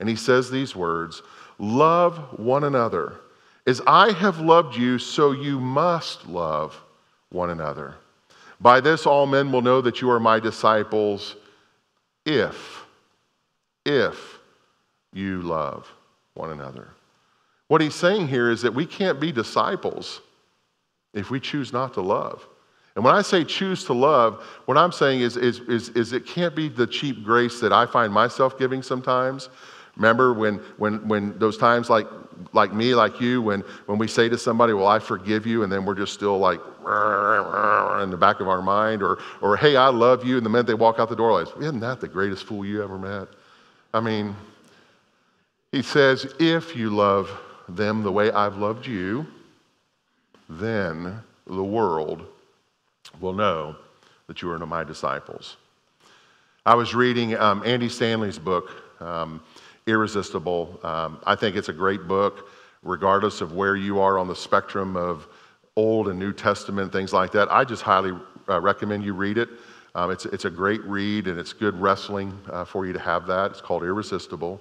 And 0.00 0.08
he 0.08 0.16
says 0.16 0.50
these 0.50 0.76
words 0.76 1.22
Love 1.58 2.38
one 2.38 2.64
another. 2.64 3.20
As 3.66 3.82
I 3.86 4.12
have 4.12 4.40
loved 4.40 4.76
you, 4.76 4.98
so 4.98 5.32
you 5.32 5.60
must 5.60 6.26
love 6.26 6.80
one 7.30 7.50
another. 7.50 7.96
By 8.60 8.80
this, 8.80 9.06
all 9.06 9.26
men 9.26 9.52
will 9.52 9.60
know 9.60 9.80
that 9.80 10.00
you 10.00 10.10
are 10.10 10.20
my 10.20 10.40
disciples 10.40 11.36
if, 12.24 12.84
if 13.84 14.38
you 15.12 15.42
love 15.42 15.86
one 16.34 16.50
another. 16.50 16.88
What 17.68 17.80
he's 17.80 17.94
saying 17.94 18.28
here 18.28 18.50
is 18.50 18.62
that 18.62 18.74
we 18.74 18.86
can't 18.86 19.20
be 19.20 19.32
disciples 19.32 20.22
if 21.12 21.30
we 21.30 21.38
choose 21.38 21.72
not 21.72 21.94
to 21.94 22.00
love. 22.00 22.46
And 22.96 23.04
when 23.04 23.14
I 23.14 23.22
say 23.22 23.44
choose 23.44 23.84
to 23.84 23.92
love, 23.92 24.42
what 24.64 24.76
I'm 24.76 24.92
saying 24.92 25.20
is, 25.20 25.36
is, 25.36 25.60
is, 25.60 25.90
is 25.90 26.12
it 26.12 26.26
can't 26.26 26.56
be 26.56 26.68
the 26.68 26.86
cheap 26.86 27.22
grace 27.22 27.60
that 27.60 27.72
I 27.72 27.86
find 27.86 28.12
myself 28.12 28.58
giving 28.58 28.82
sometimes. 28.82 29.50
Remember 29.98 30.32
when, 30.32 30.54
when, 30.78 31.06
when 31.06 31.38
those 31.38 31.58
times 31.58 31.90
like, 31.90 32.06
like 32.52 32.72
me, 32.72 32.94
like 32.94 33.20
you, 33.20 33.42
when, 33.42 33.60
when 33.86 33.98
we 33.98 34.08
say 34.08 34.28
to 34.28 34.38
somebody, 34.38 34.72
Well, 34.72 34.86
I 34.86 35.00
forgive 35.00 35.46
you, 35.46 35.64
and 35.64 35.72
then 35.72 35.84
we're 35.84 35.96
just 35.96 36.14
still 36.14 36.38
like 36.38 36.60
in 38.02 38.10
the 38.10 38.16
back 38.18 38.40
of 38.40 38.48
our 38.48 38.62
mind, 38.62 39.02
or, 39.02 39.18
or 39.42 39.56
Hey, 39.56 39.76
I 39.76 39.88
love 39.88 40.24
you, 40.24 40.36
and 40.36 40.46
the 40.46 40.50
minute 40.50 40.66
they 40.66 40.74
walk 40.74 40.98
out 40.98 41.08
the 41.08 41.16
door, 41.16 41.42
like, 41.42 41.54
Isn't 41.60 41.80
that 41.80 42.00
the 42.00 42.08
greatest 42.08 42.44
fool 42.44 42.64
you 42.64 42.82
ever 42.82 42.96
met? 42.96 43.28
I 43.92 44.00
mean, 44.00 44.36
he 45.72 45.82
says, 45.82 46.32
If 46.38 46.76
you 46.76 46.90
love 46.90 47.30
them 47.68 48.02
the 48.02 48.12
way 48.12 48.30
I've 48.30 48.56
loved 48.56 48.86
you, 48.86 49.26
then 50.48 51.22
the 51.46 51.64
world 51.64 52.24
will 53.20 53.32
know 53.32 53.76
that 54.28 54.42
you 54.42 54.50
are 54.50 54.58
my 54.58 54.84
disciples. 54.84 55.56
I 56.64 56.74
was 56.74 56.94
reading 56.94 57.36
um, 57.36 57.62
Andy 57.64 57.88
Stanley's 57.88 58.38
book, 58.38 58.70
um, 59.00 59.42
Irresistible. 59.88 60.78
Um, 60.82 61.18
I 61.26 61.34
think 61.34 61.56
it's 61.56 61.70
a 61.70 61.72
great 61.72 62.06
book, 62.06 62.50
regardless 62.82 63.40
of 63.40 63.52
where 63.52 63.74
you 63.74 64.00
are 64.00 64.18
on 64.18 64.28
the 64.28 64.36
spectrum 64.36 64.96
of 64.96 65.26
Old 65.76 66.08
and 66.08 66.18
New 66.18 66.32
Testament, 66.32 66.92
things 66.92 67.12
like 67.12 67.32
that. 67.32 67.50
I 67.50 67.64
just 67.64 67.82
highly 67.82 68.12
uh, 68.48 68.60
recommend 68.60 69.02
you 69.02 69.14
read 69.14 69.38
it. 69.38 69.48
Um, 69.94 70.10
it's, 70.10 70.26
it's 70.26 70.44
a 70.44 70.50
great 70.50 70.84
read, 70.84 71.26
and 71.26 71.38
it's 71.38 71.52
good 71.52 71.74
wrestling 71.80 72.38
uh, 72.50 72.64
for 72.64 72.84
you 72.86 72.92
to 72.92 72.98
have 72.98 73.26
that. 73.26 73.52
It's 73.52 73.60
called 73.62 73.82
Irresistible. 73.82 74.60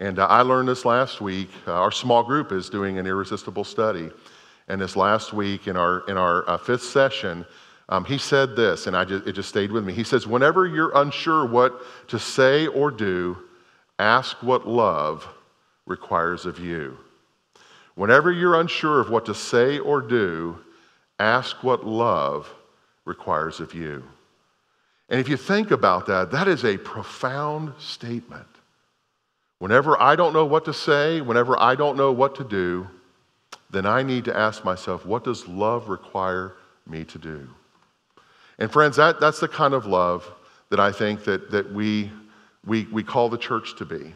And 0.00 0.18
uh, 0.18 0.26
I 0.26 0.42
learned 0.42 0.68
this 0.68 0.84
last 0.84 1.20
week. 1.20 1.50
Uh, 1.66 1.72
our 1.74 1.92
small 1.92 2.24
group 2.24 2.50
is 2.50 2.68
doing 2.68 2.98
an 2.98 3.06
irresistible 3.06 3.64
study. 3.64 4.10
And 4.66 4.80
this 4.80 4.96
last 4.96 5.32
week, 5.32 5.68
in 5.68 5.76
our, 5.76 6.02
in 6.08 6.16
our 6.16 6.48
uh, 6.50 6.58
fifth 6.58 6.82
session, 6.82 7.46
um, 7.88 8.04
he 8.04 8.18
said 8.18 8.56
this, 8.56 8.86
and 8.86 8.96
I 8.96 9.04
just, 9.04 9.26
it 9.26 9.32
just 9.32 9.48
stayed 9.48 9.70
with 9.70 9.84
me. 9.84 9.92
He 9.92 10.04
says, 10.04 10.26
Whenever 10.26 10.66
you're 10.66 10.92
unsure 10.96 11.46
what 11.46 11.82
to 12.08 12.18
say 12.18 12.66
or 12.66 12.90
do, 12.90 13.36
ask 13.98 14.42
what 14.42 14.66
love 14.66 15.28
requires 15.86 16.46
of 16.46 16.58
you. 16.58 16.96
Whenever 17.94 18.32
you're 18.32 18.60
unsure 18.60 19.00
of 19.00 19.10
what 19.10 19.26
to 19.26 19.34
say 19.34 19.78
or 19.78 20.00
do, 20.00 20.58
ask 21.18 21.62
what 21.62 21.86
love 21.86 22.52
requires 23.04 23.60
of 23.60 23.74
you. 23.74 24.02
And 25.08 25.20
if 25.20 25.28
you 25.28 25.36
think 25.36 25.70
about 25.70 26.06
that, 26.06 26.30
that 26.30 26.48
is 26.48 26.64
a 26.64 26.78
profound 26.78 27.72
statement. 27.78 28.46
Whenever 29.58 30.00
I 30.00 30.16
don't 30.16 30.32
know 30.32 30.46
what 30.46 30.64
to 30.64 30.72
say, 30.72 31.20
whenever 31.20 31.60
I 31.60 31.74
don't 31.74 31.96
know 31.96 32.12
what 32.12 32.34
to 32.36 32.44
do, 32.44 32.88
then 33.70 33.86
I 33.86 34.02
need 34.02 34.24
to 34.26 34.36
ask 34.36 34.64
myself, 34.64 35.06
what 35.06 35.24
does 35.24 35.46
love 35.46 35.88
require 35.88 36.54
me 36.86 37.04
to 37.04 37.18
do? 37.18 37.48
And 38.58 38.70
friends, 38.70 38.96
that, 38.96 39.20
that's 39.20 39.40
the 39.40 39.48
kind 39.48 39.74
of 39.74 39.86
love 39.86 40.30
that 40.70 40.80
I 40.80 40.92
think 40.92 41.24
that, 41.24 41.50
that 41.50 41.72
we, 41.72 42.10
we, 42.66 42.84
we 42.86 43.02
call 43.02 43.28
the 43.28 43.38
church 43.38 43.76
to 43.76 43.84
be. 43.84 44.14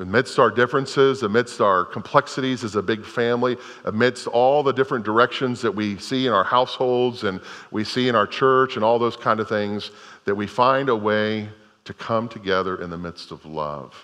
Amidst 0.00 0.38
our 0.38 0.50
differences, 0.50 1.22
amidst 1.22 1.60
our 1.60 1.84
complexities 1.84 2.64
as 2.64 2.74
a 2.74 2.82
big 2.82 3.04
family, 3.04 3.56
amidst 3.84 4.26
all 4.26 4.62
the 4.62 4.72
different 4.72 5.04
directions 5.04 5.60
that 5.60 5.74
we 5.74 5.98
see 5.98 6.26
in 6.26 6.32
our 6.32 6.44
households 6.44 7.24
and 7.24 7.40
we 7.70 7.84
see 7.84 8.08
in 8.08 8.14
our 8.14 8.26
church 8.26 8.76
and 8.76 8.84
all 8.84 8.98
those 8.98 9.16
kind 9.16 9.40
of 9.40 9.48
things, 9.48 9.90
that 10.24 10.34
we 10.34 10.46
find 10.46 10.88
a 10.88 10.96
way 10.96 11.48
to 11.84 11.94
come 11.94 12.28
together 12.28 12.80
in 12.82 12.90
the 12.90 12.98
midst 12.98 13.30
of 13.30 13.44
love. 13.44 13.94